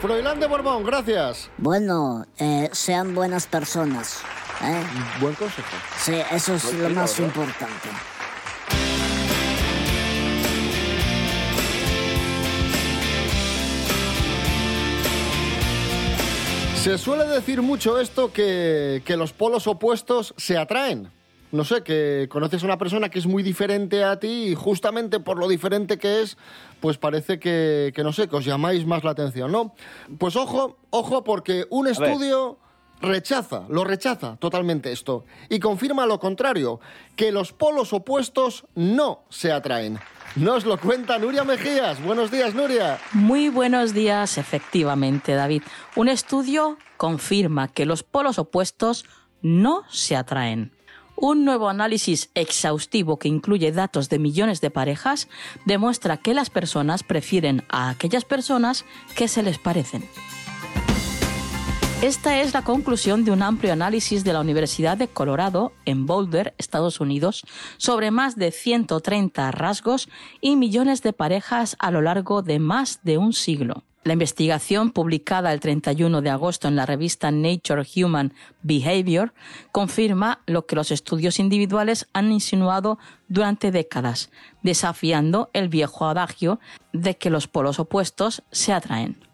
Froilán 0.01 0.41
de 0.41 0.47
Borbón, 0.49 0.83
gracias. 0.85 1.51
bueno, 1.59 2.27
eh, 2.39 2.71
sean 2.73 3.15
buenas 3.15 3.47
personas. 3.47 4.21
¿eh? 4.63 4.83
Buen 5.21 5.35
consejo. 5.35 5.69
Sí, 5.99 6.15
eso 6.33 6.55
es 6.55 6.73
lo 6.73 6.81
Buen 6.85 6.95
más 6.95 7.13
tiro, 7.15 7.29
¿no? 7.29 7.35
importante. 7.43 7.89
Se 16.83 16.99
suele 16.99 17.27
decir 17.27 17.63
mucho 17.63 18.01
esto 18.01 18.33
que, 18.33 19.03
que 19.05 19.17
los 19.17 19.33
polos 19.33 19.69
opuestos 19.69 20.35
se 20.37 20.59
atraen. 20.59 21.13
No 21.53 21.63
sé, 21.65 21.85
que 21.85 22.27
conoces 22.29 22.65
a 22.65 22.67
una 22.67 22.77
persona 22.77 23.09
que 23.09 23.21
es 23.21 23.27
muy 23.27 23.45
diferente 23.45 24.03
a 24.03 24.19
ti 24.19 24.49
y 24.49 24.55
justamente 24.57 25.21
por 25.21 25.39
lo 25.39 25.47
diferente 25.47 25.97
que 25.97 26.23
es, 26.23 26.37
pues 26.81 26.99
parece 26.99 27.39
que, 27.39 27.93
que 27.95 28.03
no 28.03 28.13
sé, 28.13 28.27
que 28.27 28.35
os 28.35 28.45
llamáis 28.45 28.85
más 28.85 29.05
la 29.05 29.13
atención, 29.13 29.53
¿no? 29.53 29.77
Pues 30.19 30.35
ojo, 30.35 30.77
ojo, 30.91 31.23
porque 31.23 31.67
un 31.71 31.87
estudio 31.87 32.59
rechaza, 33.01 33.63
lo 33.69 33.85
rechaza 33.85 34.37
totalmente 34.41 34.91
esto 34.91 35.25
y 35.49 35.61
confirma 35.61 36.05
lo 36.07 36.19
contrario, 36.19 36.81
que 37.15 37.31
los 37.31 37.53
polos 37.53 37.93
opuestos 37.93 38.67
no 38.75 39.23
se 39.29 39.53
atraen. 39.53 40.01
Nos 40.37 40.65
lo 40.65 40.79
cuenta 40.79 41.19
Nuria 41.19 41.45
Mejías. 41.45 42.03
Buenos 42.03 42.31
días, 42.31 42.55
Nuria. 42.55 42.99
Muy 43.13 43.51
buenos 43.51 43.93
días, 43.93 44.39
efectivamente, 44.39 45.35
David. 45.35 45.63
Un 45.95 46.09
estudio 46.09 46.79
confirma 46.97 47.69
que 47.69 47.85
los 47.85 48.03
polos 48.03 48.39
opuestos 48.39 49.05
no 49.43 49.83
se 49.91 50.17
atraen. 50.17 50.73
Un 51.17 51.45
nuevo 51.45 51.69
análisis 51.69 52.31
exhaustivo 52.35 53.19
que 53.19 53.29
incluye 53.29 53.73
datos 53.73 54.09
de 54.09 54.19
millones 54.19 54.63
de 54.63 54.71
parejas 54.71 55.29
demuestra 55.67 56.17
que 56.17 56.33
las 56.33 56.49
personas 56.49 57.03
prefieren 57.03 57.65
a 57.69 57.91
aquellas 57.91 58.25
personas 58.25 58.87
que 59.15 59.29
se 59.29 59.43
les 59.43 59.59
parecen. 59.59 60.03
Esta 62.03 62.41
es 62.41 62.53
la 62.53 62.63
conclusión 62.63 63.25
de 63.25 63.31
un 63.31 63.43
amplio 63.43 63.73
análisis 63.73 64.25
de 64.25 64.33
la 64.33 64.41
Universidad 64.41 64.97
de 64.97 65.07
Colorado 65.07 65.73
en 65.85 66.05
Boulder, 66.05 66.53
Estados 66.59 66.99
Unidos, 66.99 67.45
sobre 67.77 68.11
más 68.11 68.35
de 68.35 68.51
130 68.51 69.53
rasgos 69.53 70.09
y 70.41 70.57
millones 70.57 71.03
de 71.03 71.13
parejas 71.13 71.77
a 71.79 71.93
lo 71.93 72.03
largo 72.03 72.43
de 72.43 72.59
más 72.59 72.99
de 73.05 73.19
un 73.19 73.33
siglo. 73.33 73.85
La 74.03 74.15
investigación, 74.15 74.91
publicada 74.91 75.53
el 75.53 75.61
31 75.61 76.23
de 76.23 76.31
agosto 76.31 76.67
en 76.67 76.75
la 76.75 76.87
revista 76.87 77.31
Nature 77.31 77.87
Human 77.95 78.35
Behavior, 78.63 79.33
confirma 79.71 80.41
lo 80.47 80.67
que 80.67 80.75
los 80.75 80.91
estudios 80.91 81.39
individuales 81.39 82.09
han 82.13 82.33
insinuado 82.33 82.99
durante 83.29 83.71
décadas, 83.71 84.33
desafiando 84.65 85.51
el 85.53 85.69
viejo 85.69 86.07
adagio 86.07 86.59
de 86.93 87.17
que 87.17 87.31
los 87.31 87.47
polos 87.47 87.79
opuestos 87.79 88.43
se 88.51 88.73
atraen. 88.73 89.32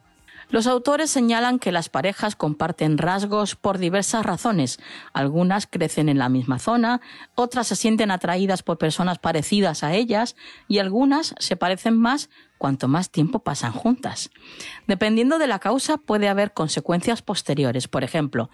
Los 0.50 0.66
autores 0.66 1.10
señalan 1.10 1.58
que 1.58 1.72
las 1.72 1.90
parejas 1.90 2.34
comparten 2.34 2.96
rasgos 2.96 3.54
por 3.54 3.76
diversas 3.76 4.24
razones. 4.24 4.78
Algunas 5.12 5.66
crecen 5.66 6.08
en 6.08 6.18
la 6.18 6.30
misma 6.30 6.58
zona, 6.58 7.02
otras 7.34 7.66
se 7.66 7.76
sienten 7.76 8.10
atraídas 8.10 8.62
por 8.62 8.78
personas 8.78 9.18
parecidas 9.18 9.84
a 9.84 9.92
ellas 9.92 10.36
y 10.66 10.78
algunas 10.78 11.34
se 11.38 11.56
parecen 11.56 11.96
más 11.98 12.30
cuanto 12.56 12.88
más 12.88 13.10
tiempo 13.10 13.40
pasan 13.40 13.72
juntas. 13.72 14.30
Dependiendo 14.86 15.38
de 15.38 15.46
la 15.46 15.58
causa 15.58 15.98
puede 15.98 16.28
haber 16.28 16.52
consecuencias 16.52 17.20
posteriores. 17.20 17.86
Por 17.86 18.02
ejemplo, 18.02 18.48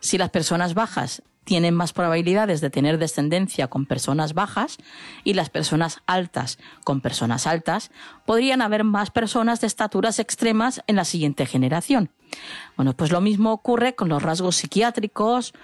si 0.00 0.18
las 0.18 0.30
personas 0.30 0.74
bajas 0.74 1.22
tienen 1.44 1.74
más 1.74 1.92
probabilidades 1.92 2.60
de 2.60 2.70
tener 2.70 2.98
descendencia 2.98 3.68
con 3.68 3.86
personas 3.86 4.34
bajas 4.34 4.78
y 5.22 5.34
las 5.34 5.50
personas 5.50 6.00
altas 6.06 6.58
con 6.84 7.00
personas 7.00 7.46
altas, 7.46 7.90
podrían 8.26 8.62
haber 8.62 8.84
más 8.84 9.10
personas 9.10 9.60
de 9.60 9.66
estaturas 9.66 10.18
extremas 10.18 10.82
en 10.86 10.96
la 10.96 11.04
siguiente 11.04 11.46
generación. 11.46 12.10
Bueno, 12.76 12.94
pues 12.94 13.12
lo 13.12 13.20
mismo 13.20 13.52
ocurre 13.52 13.94
con 13.94 14.08
los 14.08 14.22
rasgos 14.22 14.56
psiquiátricos 14.56 15.54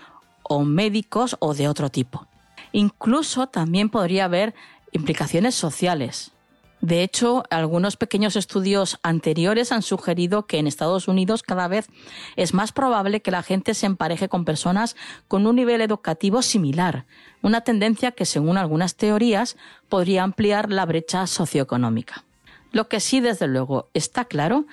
o 0.43 0.65
médicos 0.65 1.37
o 1.41 1.55
de 1.55 1.69
otro 1.69 1.91
tipo. 1.91 2.27
Incluso 2.73 3.49
también 3.49 3.89
podría 3.89 4.27
haber 4.27 4.55
implicaciones 4.93 5.55
sociales. 5.55 6.33
De 6.81 7.03
hecho, 7.03 7.45
algunos 7.51 7.97
pequeños 7.97 8.37
estudios 8.37 8.99
anteriores 9.03 9.71
han 9.71 9.83
sugerido 9.83 10.47
que 10.47 10.59
en 10.59 10.67
Estados 10.67 11.09
Unidos 11.09 11.43
cada 11.43 11.69
vez 11.69 11.89
es 12.37 12.55
más 12.55 12.73
probable 12.73 13.21
que 13.21 13.31
la 13.31 13.43
gente 13.43 13.75
se 13.75 13.87
empareje 13.87 14.29
con 14.29 14.47
personas 14.47 14.97
con 15.29 15.47
un 15.47 15.57
nivel 15.57 15.83
educativo 15.83 16.41
similar, 16.41 17.05
una 17.43 17.61
tendencia 17.61 18.13
que 18.13 18.25
según 18.25 18.57
algunas 18.57 18.97
teorías 18.97 19.57
podría 19.89 20.23
ampliar 20.23 20.71
la 20.71 20.87
brecha 20.87 21.27
socioeconómica. 21.27 22.25
Lo 22.73 22.89
que 22.89 23.01
sí, 23.01 23.21
desde 23.21 23.47
luego, 23.47 23.91
está 23.93 24.25
claro 24.25 24.65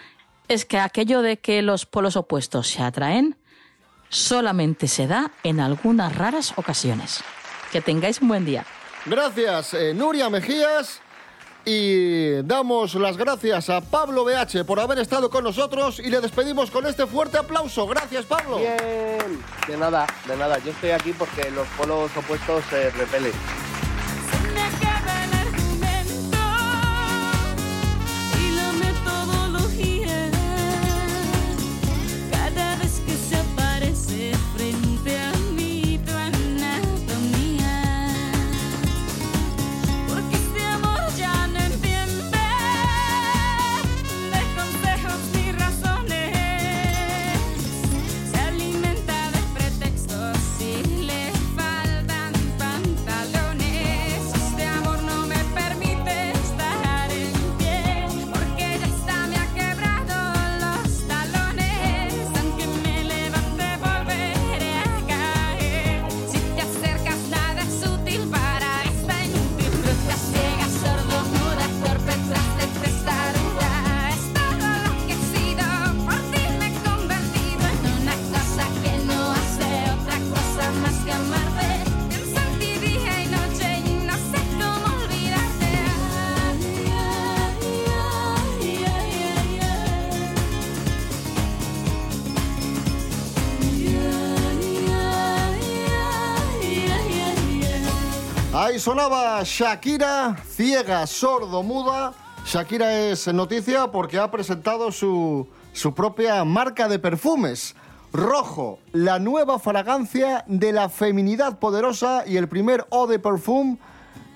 es 0.47 0.65
que 0.65 0.79
aquello 0.79 1.21
de 1.21 1.37
que 1.37 1.61
los 1.61 1.85
polos 1.85 2.15
opuestos 2.15 2.69
se 2.69 2.81
atraen 2.81 3.35
solamente 4.09 4.87
se 4.87 5.07
da 5.07 5.31
en 5.43 5.59
algunas 5.59 6.15
raras 6.15 6.53
ocasiones. 6.55 7.21
Que 7.71 7.81
tengáis 7.81 8.21
un 8.21 8.29
buen 8.29 8.45
día. 8.45 8.65
Gracias, 9.05 9.73
eh, 9.73 9.93
Nuria 9.93 10.29
Mejías. 10.29 11.01
Y 11.69 12.43
damos 12.43 12.95
las 12.95 13.17
gracias 13.17 13.69
a 13.69 13.81
Pablo 13.81 14.23
BH 14.23 14.63
por 14.63 14.79
haber 14.79 14.99
estado 14.99 15.29
con 15.29 15.43
nosotros 15.43 15.99
y 15.99 16.09
le 16.09 16.21
despedimos 16.21 16.71
con 16.71 16.85
este 16.85 17.05
fuerte 17.05 17.37
aplauso. 17.37 17.85
Gracias, 17.85 18.23
Pablo. 18.23 18.59
Bien. 18.59 19.43
De 19.67 19.75
nada, 19.75 20.07
de 20.25 20.37
nada. 20.37 20.59
Yo 20.59 20.71
estoy 20.71 20.91
aquí 20.91 21.11
porque 21.11 21.51
los 21.51 21.67
polos 21.77 22.09
opuestos 22.15 22.63
se 22.69 22.89
repelen. 22.91 23.33
Ahí 98.67 98.79
sonaba 98.79 99.41
Shakira, 99.45 100.35
ciega, 100.45 101.07
sordo, 101.07 101.63
muda. 101.63 102.13
Shakira 102.45 102.99
es 103.07 103.25
noticia 103.33 103.87
porque 103.93 104.19
ha 104.19 104.29
presentado 104.29 104.91
su, 104.91 105.47
su 105.71 105.93
propia 105.93 106.43
marca 106.43 106.89
de 106.89 106.99
perfumes. 106.99 107.75
Rojo, 108.11 108.79
la 108.91 109.19
nueva 109.19 109.57
fragancia 109.57 110.43
de 110.47 110.73
la 110.73 110.89
feminidad 110.89 111.59
poderosa 111.59 112.25
y 112.27 112.35
el 112.35 112.49
primer 112.49 112.85
eau 112.91 113.07
de 113.07 113.19
perfume 113.19 113.77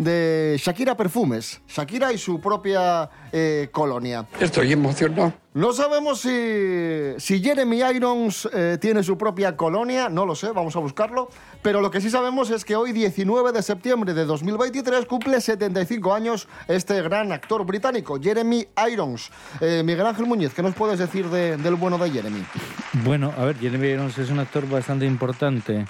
de 0.03 0.55
Shakira 0.59 0.97
Perfumes. 0.97 1.61
Shakira 1.67 2.11
y 2.11 2.17
su 2.17 2.39
propia 2.41 3.09
eh, 3.31 3.69
colonia. 3.71 4.25
Estoy 4.39 4.71
emocionado. 4.73 5.33
No 5.53 5.73
sabemos 5.73 6.21
si, 6.21 7.13
si 7.17 7.41
Jeremy 7.43 7.81
Irons 7.93 8.47
eh, 8.53 8.77
tiene 8.79 9.03
su 9.03 9.17
propia 9.17 9.55
colonia, 9.57 10.07
no 10.09 10.25
lo 10.25 10.33
sé, 10.33 10.51
vamos 10.51 10.75
a 10.75 10.79
buscarlo. 10.79 11.29
Pero 11.61 11.81
lo 11.81 11.91
que 11.91 11.99
sí 12.01 12.09
sabemos 12.09 12.49
es 12.49 12.63
que 12.65 12.75
hoy, 12.75 12.93
19 12.93 13.51
de 13.51 13.61
septiembre 13.61 14.13
de 14.13 14.25
2023, 14.25 15.05
cumple 15.05 15.39
75 15.41 16.13
años 16.13 16.47
este 16.67 17.01
gran 17.01 17.31
actor 17.31 17.65
británico, 17.65 18.17
Jeremy 18.21 18.65
Irons. 18.91 19.29
Eh, 19.59 19.83
Miguel 19.85 20.05
Ángel 20.07 20.25
Muñiz, 20.25 20.53
¿qué 20.53 20.63
nos 20.63 20.73
puedes 20.73 20.97
decir 20.97 21.27
de- 21.29 21.57
del 21.57 21.75
bueno 21.75 21.97
de 21.97 22.09
Jeremy? 22.09 22.43
Bueno, 23.03 23.33
a 23.37 23.45
ver, 23.45 23.57
Jeremy 23.59 23.87
Irons 23.89 24.17
es 24.17 24.29
un 24.31 24.39
actor 24.39 24.67
bastante 24.69 25.05
importante, 25.05 25.85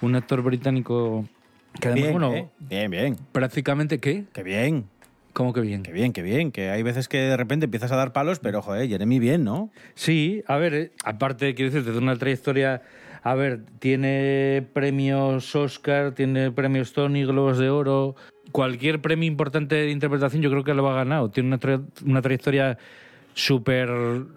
un 0.00 0.14
actor 0.14 0.40
británico 0.42 1.24
que 1.80 1.88
además, 1.88 2.08
Bien, 2.08 2.12
bueno, 2.12 2.34
¿eh? 2.34 2.48
Bien, 2.58 2.90
bien. 2.90 3.16
prácticamente 3.32 3.98
¿qué? 3.98 4.24
Qué 4.32 4.42
bien. 4.42 4.86
¿Cómo 5.32 5.52
que 5.52 5.60
bien? 5.60 5.82
Qué 5.84 5.92
bien, 5.92 6.12
qué 6.12 6.22
bien. 6.22 6.50
Que 6.50 6.70
hay 6.70 6.82
veces 6.82 7.08
que 7.08 7.18
de 7.18 7.36
repente 7.36 7.66
empiezas 7.66 7.92
a 7.92 7.96
dar 7.96 8.12
palos, 8.12 8.40
pero 8.40 8.62
joder, 8.62 8.88
Jeremy 8.88 9.18
bien, 9.20 9.44
¿no? 9.44 9.70
Sí, 9.94 10.42
a 10.48 10.56
ver, 10.56 10.74
eh, 10.74 10.90
aparte, 11.04 11.54
quiero 11.54 11.70
decir, 11.70 11.90
de 11.90 11.96
una 11.96 12.16
trayectoria, 12.16 12.82
a 13.22 13.34
ver, 13.34 13.60
tiene 13.78 14.66
premios 14.72 15.54
Oscar, 15.54 16.12
tiene 16.12 16.50
premios 16.50 16.92
Tony, 16.92 17.24
Globos 17.24 17.58
de 17.58 17.70
Oro, 17.70 18.16
cualquier 18.50 19.00
premio 19.00 19.28
importante 19.28 19.76
de 19.76 19.90
interpretación 19.90 20.42
yo 20.42 20.50
creo 20.50 20.64
que 20.64 20.74
lo 20.74 20.88
ha 20.90 20.94
ganado. 20.96 21.30
Tiene 21.30 21.46
una, 21.48 21.60
tra- 21.60 21.84
una 22.04 22.20
trayectoria 22.22 22.76
súper 23.34 23.88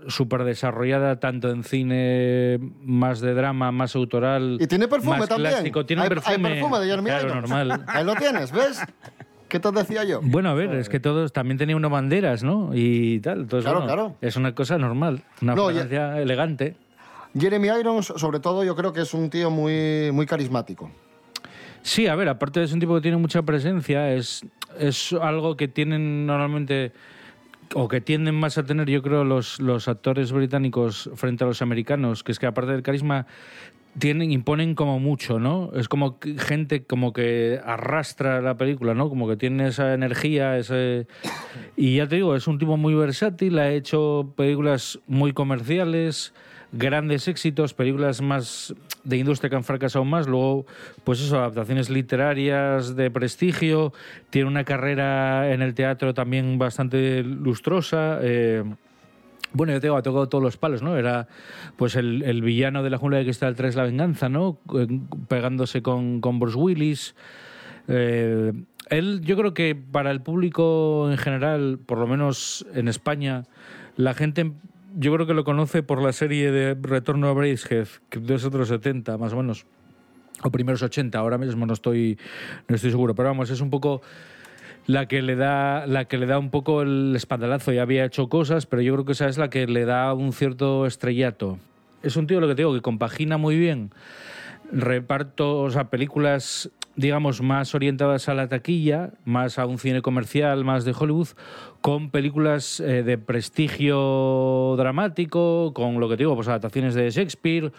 súper 0.08 0.44
desarrollada 0.44 1.20
tanto 1.20 1.50
en 1.50 1.64
cine 1.64 2.60
más 2.84 3.20
de 3.22 3.34
drama, 3.34 3.72
más 3.72 3.96
autoral, 3.96 4.58
Y 4.62 4.68
tiene 4.68 4.88
perfume 4.88 5.18
más 5.20 5.30
también. 5.30 5.52
clásico. 5.54 5.86
Tiene 5.86 6.04
hay, 6.04 6.10
perfume, 6.10 6.36
hay 6.50 6.54
perfume 6.56 6.80
de 6.80 6.86
Jeremy 6.86 7.10
claro, 7.10 7.28
Irons. 7.30 7.50
normal. 7.50 7.84
Ahí 7.88 8.06
lo 8.06 8.16
tienes, 8.16 8.52
¿ves? 8.52 8.80
¿Qué 9.50 9.60
te 9.60 9.72
decía 9.72 10.04
yo? 10.04 10.20
Bueno, 10.24 10.50
a 10.50 10.54
ver, 10.56 10.74
es 10.74 10.90
que 10.90 11.00
todos 11.00 11.32
también 11.32 11.58
tenía 11.60 11.76
unas 11.76 11.92
banderas, 11.92 12.44
¿no? 12.44 12.72
Y 12.74 13.20
tal. 13.20 13.42
Entonces, 13.42 13.66
Claro, 13.66 13.86
bueno, 13.86 13.94
claro. 13.94 14.16
Es 14.22 14.36
una 14.36 14.56
cosa 14.56 14.78
normal, 14.80 15.22
una 15.42 15.54
No, 15.54 15.66
fragancia 15.66 16.20
elegante. 16.20 16.76
Jeremy 17.38 17.68
Irons, 17.80 18.14
sobre 18.16 18.40
todo, 18.40 18.64
yo 18.64 18.76
creo 18.76 18.94
que 18.94 19.02
es 19.02 19.14
un 19.14 19.30
tío 19.30 19.52
muy, 19.52 20.12
muy 20.12 20.26
carismático. 20.26 20.90
Sí, 21.84 22.08
a 22.08 22.16
ver, 22.16 22.30
aparte 22.30 22.62
de 22.62 22.68
ser 22.68 22.76
un 22.76 22.80
tipo 22.80 22.96
que 22.96 23.02
tiene 23.02 23.18
mucha 23.18 23.42
presencia, 23.44 24.14
es, 24.14 24.44
es 24.80 25.14
algo 25.14 25.56
que 25.58 25.68
tienen 25.68 26.26
normalmente 26.26 26.92
o 27.74 27.88
que 27.88 28.02
tienden 28.02 28.36
más 28.36 28.58
a 28.58 28.64
tener, 28.64 28.90
yo 28.90 29.02
creo, 29.02 29.24
los, 29.24 29.60
los 29.60 29.88
actores 29.88 30.32
británicos 30.32 31.10
frente 31.16 31.44
a 31.44 31.48
los 31.48 31.62
americanos, 31.62 32.24
que 32.24 32.32
es 32.32 32.40
que 32.40 32.46
aparte 32.46 32.72
del 32.72 32.84
carisma 32.84 33.28
tienen 33.98 34.32
imponen 34.32 34.76
como 34.76 35.00
mucho, 35.00 35.40
¿no? 35.40 35.72
Es 35.76 35.88
como 35.88 36.18
gente 36.38 36.84
como 36.84 37.14
que 37.14 37.60
arrastra 37.64 38.42
la 38.42 38.58
película, 38.58 38.94
¿no? 38.94 39.10
Como 39.10 39.28
que 39.28 39.38
tiene 39.38 39.68
esa 39.68 39.94
energía, 39.94 40.58
ese 40.58 41.08
y 41.76 41.98
ya 41.98 42.08
te 42.08 42.16
digo, 42.16 42.36
es 42.36 42.48
un 42.48 42.58
tipo 42.58 42.78
muy 42.78 42.96
versátil, 42.96 43.60
ha 43.60 43.72
hecho 43.72 44.34
películas 44.36 45.00
muy 45.08 45.34
comerciales, 45.34 46.34
grandes 46.74 47.28
éxitos, 47.28 47.74
películas 47.74 48.22
más 48.22 48.76
de 49.04 49.18
industria 49.18 49.50
que 49.50 49.56
han 49.56 49.64
fracasado 49.64 50.04
más, 50.04 50.28
luego, 50.28 50.66
pues 51.04 51.22
eso, 51.22 51.38
adaptaciones 51.38 51.90
literarias 51.90 52.96
de 52.96 53.10
prestigio, 53.12 53.94
tiene 54.30 54.48
una 54.48 54.64
carrera 54.64 55.54
en 55.54 55.62
el 55.62 55.74
teatro 55.74 56.14
también 56.14 56.58
bastante 56.58 57.24
lustrosa. 57.24 58.20
eh, 58.22 58.64
bueno, 59.54 59.72
yo 59.72 59.80
te 59.80 59.88
digo, 59.88 59.98
ha 59.98 60.02
tocado 60.02 60.28
todos 60.28 60.44
los 60.44 60.58
palos, 60.58 60.82
¿no? 60.82 60.98
Era 60.98 61.28
pues 61.78 61.96
el, 61.96 62.42
villano 62.42 62.82
de 62.82 62.90
la 62.90 62.98
jungla 62.98 63.20
de 63.20 63.26
Cristal 63.26 63.56
3, 63.56 63.76
La 63.76 63.84
Venganza, 63.84 64.28
¿no? 64.28 64.58
Eh, 64.76 64.88
Pegándose 65.28 65.84
con, 65.84 66.22
con 66.22 66.40
Bruce 66.40 66.58
Willis. 66.58 67.16
Eh, 67.88 68.52
él, 68.90 69.22
yo 69.22 69.38
creo 69.38 69.54
que 69.54 69.76
para 69.76 70.10
el 70.10 70.22
público 70.22 71.08
en 71.12 71.18
general, 71.18 71.80
por 71.86 72.00
lo 72.00 72.08
menos 72.08 72.66
en 72.74 72.88
España, 72.88 73.44
la 73.96 74.16
gente, 74.16 74.52
yo 74.96 75.14
creo 75.14 75.26
que 75.26 75.34
lo 75.34 75.44
conoce 75.44 75.84
por 75.84 76.02
la 76.02 76.14
serie 76.14 76.52
de 76.52 76.76
Retorno 76.80 77.28
a 77.28 77.34
Bracehead, 77.34 77.88
que 78.10 78.22
es 78.34 78.46
otros 78.46 78.68
70, 78.68 79.18
más 79.18 79.34
o 79.34 79.38
menos. 79.38 79.66
O 80.44 80.52
primeros 80.52 80.82
80, 80.82 81.18
ahora 81.18 81.38
mismo 81.38 81.66
no 81.66 81.74
estoy, 81.74 82.18
no 82.68 82.76
estoy 82.76 82.92
seguro. 82.92 83.16
Pero 83.16 83.30
vamos, 83.30 83.50
es 83.50 83.62
un 83.62 83.70
poco 83.70 84.02
la 84.86 85.08
que 85.08 85.22
le 85.22 85.36
da 85.36 85.88
la 85.88 86.06
que 86.06 86.18
le 86.18 86.26
da 86.26 86.38
un 86.40 86.50
poco 86.50 86.82
el 86.82 87.16
espaldarazo 87.16 87.72
ya 87.72 87.84
había 87.84 88.04
hecho 88.04 88.28
cosas 88.28 88.66
pero 88.66 88.82
yo 88.82 88.94
creo 88.94 89.06
que 89.06 89.14
esa 89.14 89.28
es 89.28 89.38
la 89.38 89.50
que 89.50 89.66
le 89.66 89.86
da 89.86 90.14
un 90.14 90.34
cierto 90.34 90.86
estrellato 90.86 91.58
es 92.02 92.18
un 92.18 92.28
tío 92.28 92.42
lo 92.42 92.48
que 92.48 92.56
te 92.56 92.64
digo 92.64 92.74
que 92.74 92.82
compagina 92.82 93.38
muy 93.38 93.58
bien 93.58 93.92
reparto 94.74 95.62
o 95.62 95.70
sea 95.70 95.86
películas 95.86 96.70
digamos 96.96 97.42
más 97.42 97.74
orientadas 97.74 98.30
a 98.30 98.34
la 98.34 98.48
taquilla 98.48 99.12
más 99.26 99.58
a 99.60 99.66
un 99.66 99.80
cine 99.80 100.02
comercial 100.02 100.64
más 100.64 100.86
de 100.86 100.94
Hollywood 100.98 101.30
con 101.82 102.12
películas 102.12 102.80
eh, 102.80 103.04
de 103.04 103.18
prestigio 103.18 104.76
dramático 104.78 105.74
con 105.74 106.00
lo 106.00 106.08
que 106.08 106.18
te 106.18 106.24
digo 106.24 106.36
pues 106.36 106.48
adaptaciones 106.48 106.94
de 106.94 107.10
Shakespeare 107.10 107.72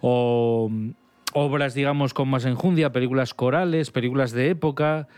o 0.00 0.68
mm, 0.70 0.90
obras 1.34 1.74
digamos 1.74 2.14
con 2.14 2.28
más 2.28 2.44
enjundia 2.44 2.92
películas 2.92 3.34
corales 3.34 3.90
películas 3.90 4.32
de 4.32 4.50
época. 4.50 5.08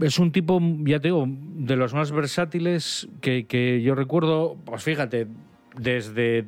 Es 0.00 0.18
un 0.18 0.32
tipo, 0.32 0.60
ya 0.80 0.98
te 0.98 1.08
digo, 1.08 1.24
de 1.28 1.76
los 1.76 1.94
más 1.94 2.10
versátiles 2.10 3.08
que, 3.20 3.46
que 3.46 3.80
yo 3.80 3.94
recuerdo, 3.94 4.56
pues 4.64 4.82
fíjate, 4.82 5.28
desde 5.78 6.46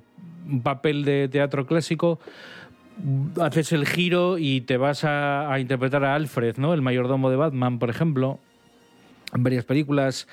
un 0.49 0.62
papel 0.62 1.05
de 1.05 1.29
teatro 1.29 1.64
clásico, 1.64 2.18
haces 3.41 3.73
el 3.73 3.87
giro 3.87 4.39
y 4.39 4.63
te 4.63 4.77
vas 4.77 5.05
a, 5.05 5.53
a 5.53 5.61
interpretar 5.61 6.05
a 6.05 6.15
Alfred, 6.15 6.57
¿no? 6.57 6.75
El 6.75 6.83
mayordomo 6.83 7.31
de 7.31 7.37
Batman, 7.37 7.79
por 7.79 7.91
ejemplo, 7.91 8.39
en 9.35 9.43
varias 9.43 9.65
películas. 9.65 10.27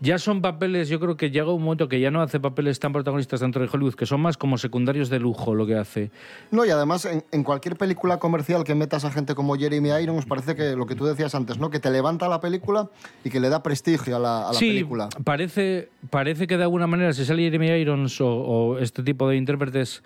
Ya 0.00 0.18
son 0.18 0.42
papeles, 0.42 0.88
yo 0.88 0.98
creo 0.98 1.16
que 1.16 1.30
llega 1.30 1.52
un 1.52 1.62
momento 1.62 1.88
que 1.88 2.00
ya 2.00 2.10
no 2.10 2.20
hace 2.22 2.40
papeles 2.40 2.80
tan 2.80 2.92
protagonistas 2.92 3.38
dentro 3.38 3.62
de 3.62 3.68
Hollywood, 3.72 3.94
que 3.94 4.04
son 4.04 4.20
más 4.20 4.36
como 4.36 4.58
secundarios 4.58 5.08
de 5.10 5.20
lujo 5.20 5.54
lo 5.54 5.64
que 5.64 5.76
hace. 5.76 6.10
No, 6.50 6.66
y 6.66 6.70
además 6.70 7.04
en, 7.04 7.24
en 7.30 7.44
cualquier 7.44 7.76
película 7.76 8.18
comercial 8.18 8.64
que 8.64 8.74
metas 8.74 9.04
a 9.04 9.12
gente 9.12 9.36
como 9.36 9.54
Jeremy 9.54 9.90
Irons, 10.02 10.26
parece 10.26 10.56
que 10.56 10.74
lo 10.74 10.86
que 10.86 10.96
tú 10.96 11.04
decías 11.04 11.36
antes, 11.36 11.58
¿no? 11.58 11.70
Que 11.70 11.78
te 11.78 11.90
levanta 11.90 12.28
la 12.28 12.40
película 12.40 12.90
y 13.22 13.30
que 13.30 13.38
le 13.38 13.48
da 13.48 13.62
prestigio 13.62 14.16
a 14.16 14.18
la, 14.18 14.48
a 14.48 14.52
la 14.52 14.58
sí, 14.58 14.70
película. 14.70 15.08
Parece, 15.22 15.88
parece 16.10 16.48
que 16.48 16.56
de 16.56 16.64
alguna 16.64 16.88
manera, 16.88 17.12
si 17.12 17.24
sale 17.24 17.42
Jeremy 17.42 17.68
Irons 17.68 18.20
o, 18.20 18.28
o 18.28 18.78
este 18.78 19.04
tipo 19.04 19.28
de 19.28 19.36
intérpretes, 19.36 20.02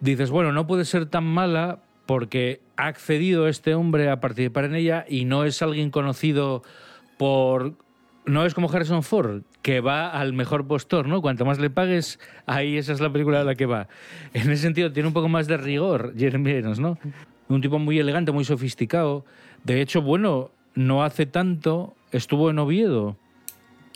dices, 0.00 0.30
bueno, 0.30 0.52
no 0.52 0.66
puede 0.66 0.84
ser 0.84 1.06
tan 1.06 1.24
mala 1.24 1.80
porque 2.06 2.60
ha 2.76 2.86
accedido 2.86 3.48
este 3.48 3.74
hombre 3.74 4.08
a 4.08 4.20
participar 4.20 4.64
en 4.64 4.74
ella 4.74 5.04
y 5.08 5.24
no 5.24 5.44
es 5.44 5.60
alguien 5.62 5.90
conocido 5.90 6.62
por... 7.18 7.74
No 8.24 8.44
es 8.44 8.54
como 8.54 8.70
Harrison 8.70 9.02
Ford, 9.02 9.42
que 9.62 9.80
va 9.80 10.10
al 10.10 10.32
mejor 10.32 10.66
postor, 10.66 11.06
¿no? 11.08 11.22
Cuanto 11.22 11.44
más 11.44 11.58
le 11.58 11.70
pagues, 11.70 12.18
ahí 12.46 12.76
esa 12.76 12.92
es 12.92 13.00
la 13.00 13.10
película 13.10 13.40
a 13.40 13.44
la 13.44 13.54
que 13.54 13.66
va. 13.66 13.88
En 14.34 14.50
ese 14.50 14.62
sentido, 14.62 14.92
tiene 14.92 15.06
un 15.06 15.14
poco 15.14 15.28
más 15.28 15.46
de 15.48 15.56
rigor 15.56 16.14
Jeremy 16.16 16.50
Irons, 16.50 16.78
¿no? 16.78 16.98
Un 17.48 17.60
tipo 17.62 17.78
muy 17.78 17.98
elegante, 17.98 18.32
muy 18.32 18.44
sofisticado. 18.44 19.24
De 19.64 19.80
hecho, 19.80 20.02
bueno, 20.02 20.50
no 20.74 21.04
hace 21.04 21.26
tanto 21.26 21.94
estuvo 22.12 22.50
en 22.50 22.58
Oviedo. 22.58 23.16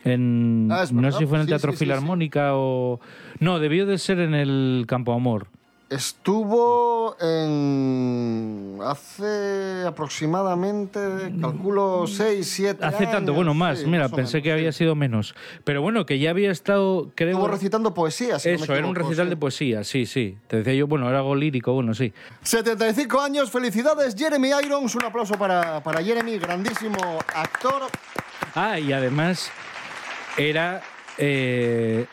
En, 0.05 0.69
Ah, 0.71 0.85
no 0.93 1.13
sé 1.13 1.19
si 1.19 1.27
fue 1.27 1.37
en 1.39 1.43
el 1.43 1.47
Teatro 1.49 1.73
sí, 1.73 1.79
sí, 1.79 1.85
Filarmónica 1.85 2.57
o... 2.57 3.01
No, 3.39 3.59
debió 3.59 3.87
de 3.87 3.99
ser 3.99 4.19
en 4.19 4.35
el 4.35 4.85
Campo 4.89 5.13
Amor. 5.13 5.47
Estuvo 5.93 7.17
en. 7.21 8.79
hace 8.83 9.85
aproximadamente, 9.87 10.99
calculo, 11.39 12.07
6, 12.07 12.49
7 12.51 12.83
Hace 12.83 13.07
tanto, 13.09 13.35
bueno, 13.35 13.53
más. 13.53 13.85
Mira, 13.85 14.09
pensé 14.09 14.41
que 14.41 14.53
había 14.53 14.73
sido 14.73 14.95
menos. 14.95 15.35
Pero 15.65 15.83
bueno, 15.83 16.07
que 16.07 16.19
ya 16.19 16.31
había 16.31 16.51
estado, 16.51 17.11
creo... 17.15 17.33
Estuvo 17.33 17.49
recitando 17.49 17.93
poesía, 17.93 18.39
si 18.39 18.53
no 18.53 18.59
me 18.59 18.65
Eso, 18.65 18.75
era 18.75 18.87
un 18.87 18.95
recital 18.95 19.27
sí. 19.27 19.31
de 19.31 19.37
poesía, 19.37 19.85
sí, 19.85 20.07
sí. 20.07 20.39
Te 20.47 20.57
decía 20.59 20.73
yo, 20.73 20.87
bueno, 20.87 21.11
era 21.11 21.19
algo 21.19 21.35
lírico, 21.35 21.75
bueno, 21.75 21.93
sí. 21.93 22.11
75 22.43 23.21
años, 23.21 23.51
felicidades, 23.51 24.15
Jeremy 24.17 24.51
Irons. 24.65 24.95
Un 24.95 25.05
aplauso 25.05 25.35
para, 25.35 25.83
para 25.83 26.03
Jeremy, 26.03 26.39
grandísimo 26.39 27.19
actor. 27.35 27.83
Ah, 28.55 28.79
y 28.79 28.95
además 28.95 29.51
era 30.39 30.81
eh, 31.19 32.07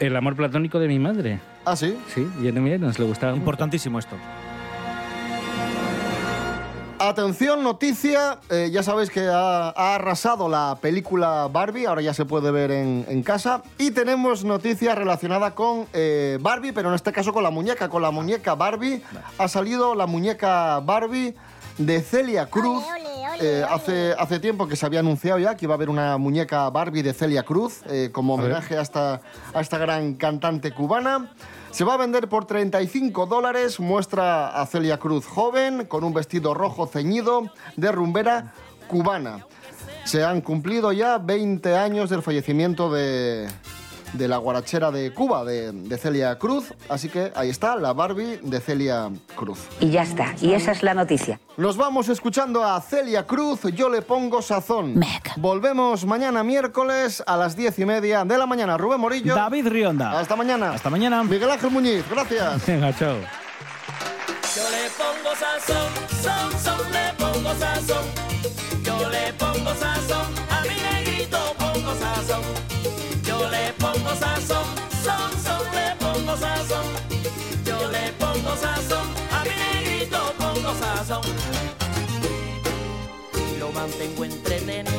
el 0.00 0.16
amor 0.16 0.34
platónico 0.34 0.78
de 0.78 0.88
mi 0.88 0.98
madre. 0.98 1.40
¿Ah, 1.70 1.76
sí? 1.76 1.98
Sí, 2.14 2.26
Jeremy 2.40 2.70
Irons, 2.70 2.98
le 2.98 3.04
gustaba 3.04 3.36
Importantísimo 3.36 3.98
esto. 3.98 4.16
Atención, 6.98 7.62
noticia. 7.62 8.38
eh, 8.50 8.70
ya 8.72 8.82
sabéis 8.82 9.10
que 9.10 9.28
ha, 9.28 9.68
ha 9.68 9.94
arrasado 9.96 10.48
la 10.48 10.78
película 10.80 11.46
Barbie, 11.52 11.84
ahora 11.86 12.00
ya 12.00 12.14
se 12.14 12.24
puede 12.24 12.50
ver 12.50 12.70
en, 12.70 13.04
en 13.08 13.22
casa. 13.22 13.62
Y 13.76 13.90
tenemos 13.90 14.44
noticia 14.44 14.94
relacionada 14.94 15.54
con 15.54 15.86
eh, 15.92 16.38
Barbie, 16.40 16.72
pero 16.72 16.88
en 16.88 16.94
este 16.94 17.12
caso 17.12 17.32
con 17.34 17.42
la 17.42 17.50
muñeca, 17.50 17.90
con 17.90 18.00
la 18.00 18.10
muñeca 18.10 18.54
Barbie. 18.54 19.02
Ha 19.36 19.46
salido 19.48 19.94
la 19.94 20.06
muñeca 20.06 20.80
Barbie 20.80 21.34
de 21.76 22.00
Celia 22.00 22.46
Cruz. 22.46 22.82
Eh, 23.40 23.62
hace, 23.68 24.14
hace 24.18 24.40
tiempo 24.40 24.66
que 24.66 24.74
se 24.74 24.84
había 24.84 24.98
anunciado 24.98 25.38
ya 25.38 25.54
que 25.54 25.66
iba 25.66 25.74
a 25.74 25.76
haber 25.76 25.90
una 25.90 26.16
muñeca 26.18 26.68
Barbie 26.70 27.02
de 27.02 27.12
Celia 27.14 27.44
Cruz 27.44 27.82
eh, 27.88 28.08
como 28.10 28.34
homenaje 28.34 28.76
a 28.76 28.80
esta, 28.80 29.20
a 29.54 29.60
esta 29.60 29.78
gran 29.78 30.14
cantante 30.14 30.72
cubana. 30.72 31.30
Se 31.78 31.84
va 31.84 31.94
a 31.94 31.96
vender 31.96 32.28
por 32.28 32.44
35 32.44 33.26
dólares. 33.26 33.78
Muestra 33.78 34.48
a 34.48 34.66
Celia 34.66 34.98
Cruz 34.98 35.24
joven 35.26 35.86
con 35.86 36.02
un 36.02 36.12
vestido 36.12 36.52
rojo 36.52 36.88
ceñido 36.88 37.52
de 37.76 37.92
rumbera 37.92 38.52
cubana. 38.88 39.46
Se 40.02 40.24
han 40.24 40.40
cumplido 40.40 40.90
ya 40.90 41.18
20 41.18 41.76
años 41.76 42.10
del 42.10 42.22
fallecimiento 42.22 42.90
de, 42.90 43.46
de 44.12 44.28
la 44.28 44.36
guarachera 44.38 44.90
de 44.90 45.12
Cuba, 45.12 45.44
de, 45.44 45.72
de 45.72 45.98
Celia 45.98 46.38
Cruz. 46.38 46.72
Así 46.88 47.08
que 47.08 47.32
ahí 47.34 47.50
está, 47.50 47.76
la 47.76 47.92
Barbie 47.92 48.38
de 48.42 48.60
Celia 48.60 49.10
Cruz. 49.36 49.60
Y 49.80 49.90
ya 49.90 50.02
está, 50.02 50.34
y 50.40 50.52
esa 50.52 50.72
es 50.72 50.82
la 50.82 50.94
noticia. 50.94 51.40
Nos 51.56 51.76
vamos 51.76 52.08
escuchando 52.08 52.64
a 52.64 52.80
Celia 52.80 53.26
Cruz, 53.26 53.60
yo 53.74 53.88
le 53.88 54.02
pongo 54.02 54.42
sazón. 54.42 55.00
Volvemos 55.36 56.04
mañana 56.04 56.44
miércoles 56.44 57.22
a 57.26 57.36
las 57.36 57.56
diez 57.56 57.78
y 57.78 57.84
media 57.84 58.24
de 58.24 58.38
la 58.38 58.46
mañana. 58.46 58.76
Rubén 58.76 59.00
Morillo. 59.00 59.34
David 59.34 59.68
Rionda. 59.68 60.18
Hasta 60.18 60.36
mañana. 60.36 60.72
Hasta 60.72 60.90
mañana. 60.90 61.22
Miguel 61.24 61.50
Ángel 61.50 61.70
Muñiz, 61.70 62.04
gracias. 62.10 62.66
Venga, 62.66 62.92
chao. 62.96 63.16
Yo 64.56 64.64
le 64.70 64.90
pongo 64.96 65.34
sazón, 65.36 65.92
son, 66.22 66.60
son, 66.60 66.92
le 66.92 67.12
pongo 67.18 67.54
sazón. 67.54 68.04
Yo 68.82 69.10
le 69.10 69.32
pongo 69.34 69.74
sazón, 69.74 70.26
a 70.50 70.62
mi 70.62 70.74
negrito 70.80 71.38
pongo 71.58 71.94
sazón. 71.94 72.42
Yo 73.38 73.48
le 73.50 73.72
pongo 73.74 74.10
sazón, 74.16 74.66
son, 75.04 75.30
son, 75.44 75.62
le 75.74 75.94
pongo 75.96 76.36
sazón. 76.36 76.86
Yo 77.64 77.88
le 77.90 78.12
pongo 78.12 78.56
sazón, 78.56 79.06
a 79.30 79.44
mi 79.44 79.50
negrito 79.50 80.34
pongo 80.38 80.74
sazón. 80.74 81.22
Lo 83.60 83.70
mantengo 83.72 84.24
entretenido, 84.24 84.90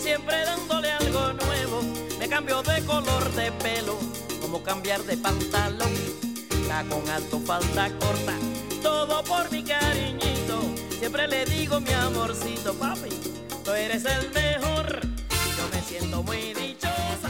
siempre 0.00 0.44
dándole 0.44 0.92
algo 0.92 1.32
nuevo. 1.32 1.82
Me 2.18 2.28
cambio 2.28 2.62
de 2.62 2.84
color 2.84 3.32
de 3.32 3.50
pelo, 3.52 3.98
como 4.40 4.62
cambiar 4.62 5.02
de 5.04 5.16
pantalón. 5.16 5.92
Con 6.88 7.08
alto, 7.10 7.38
falda 7.38 7.90
corta, 7.98 8.34
todo 8.82 9.22
por 9.24 9.52
mi 9.52 9.62
cariñito. 9.62 10.62
Siempre 10.98 11.28
le 11.28 11.44
digo 11.44 11.78
mi 11.80 11.92
amorcito, 11.92 12.74
papi, 12.74 13.10
tú 13.62 13.72
eres 13.72 14.04
el 14.06 14.30
mejor. 14.30 15.00
Yo 15.00 15.68
me 15.70 15.82
siento 15.82 16.22
muy 16.22 16.54
dichoso. 16.54 17.28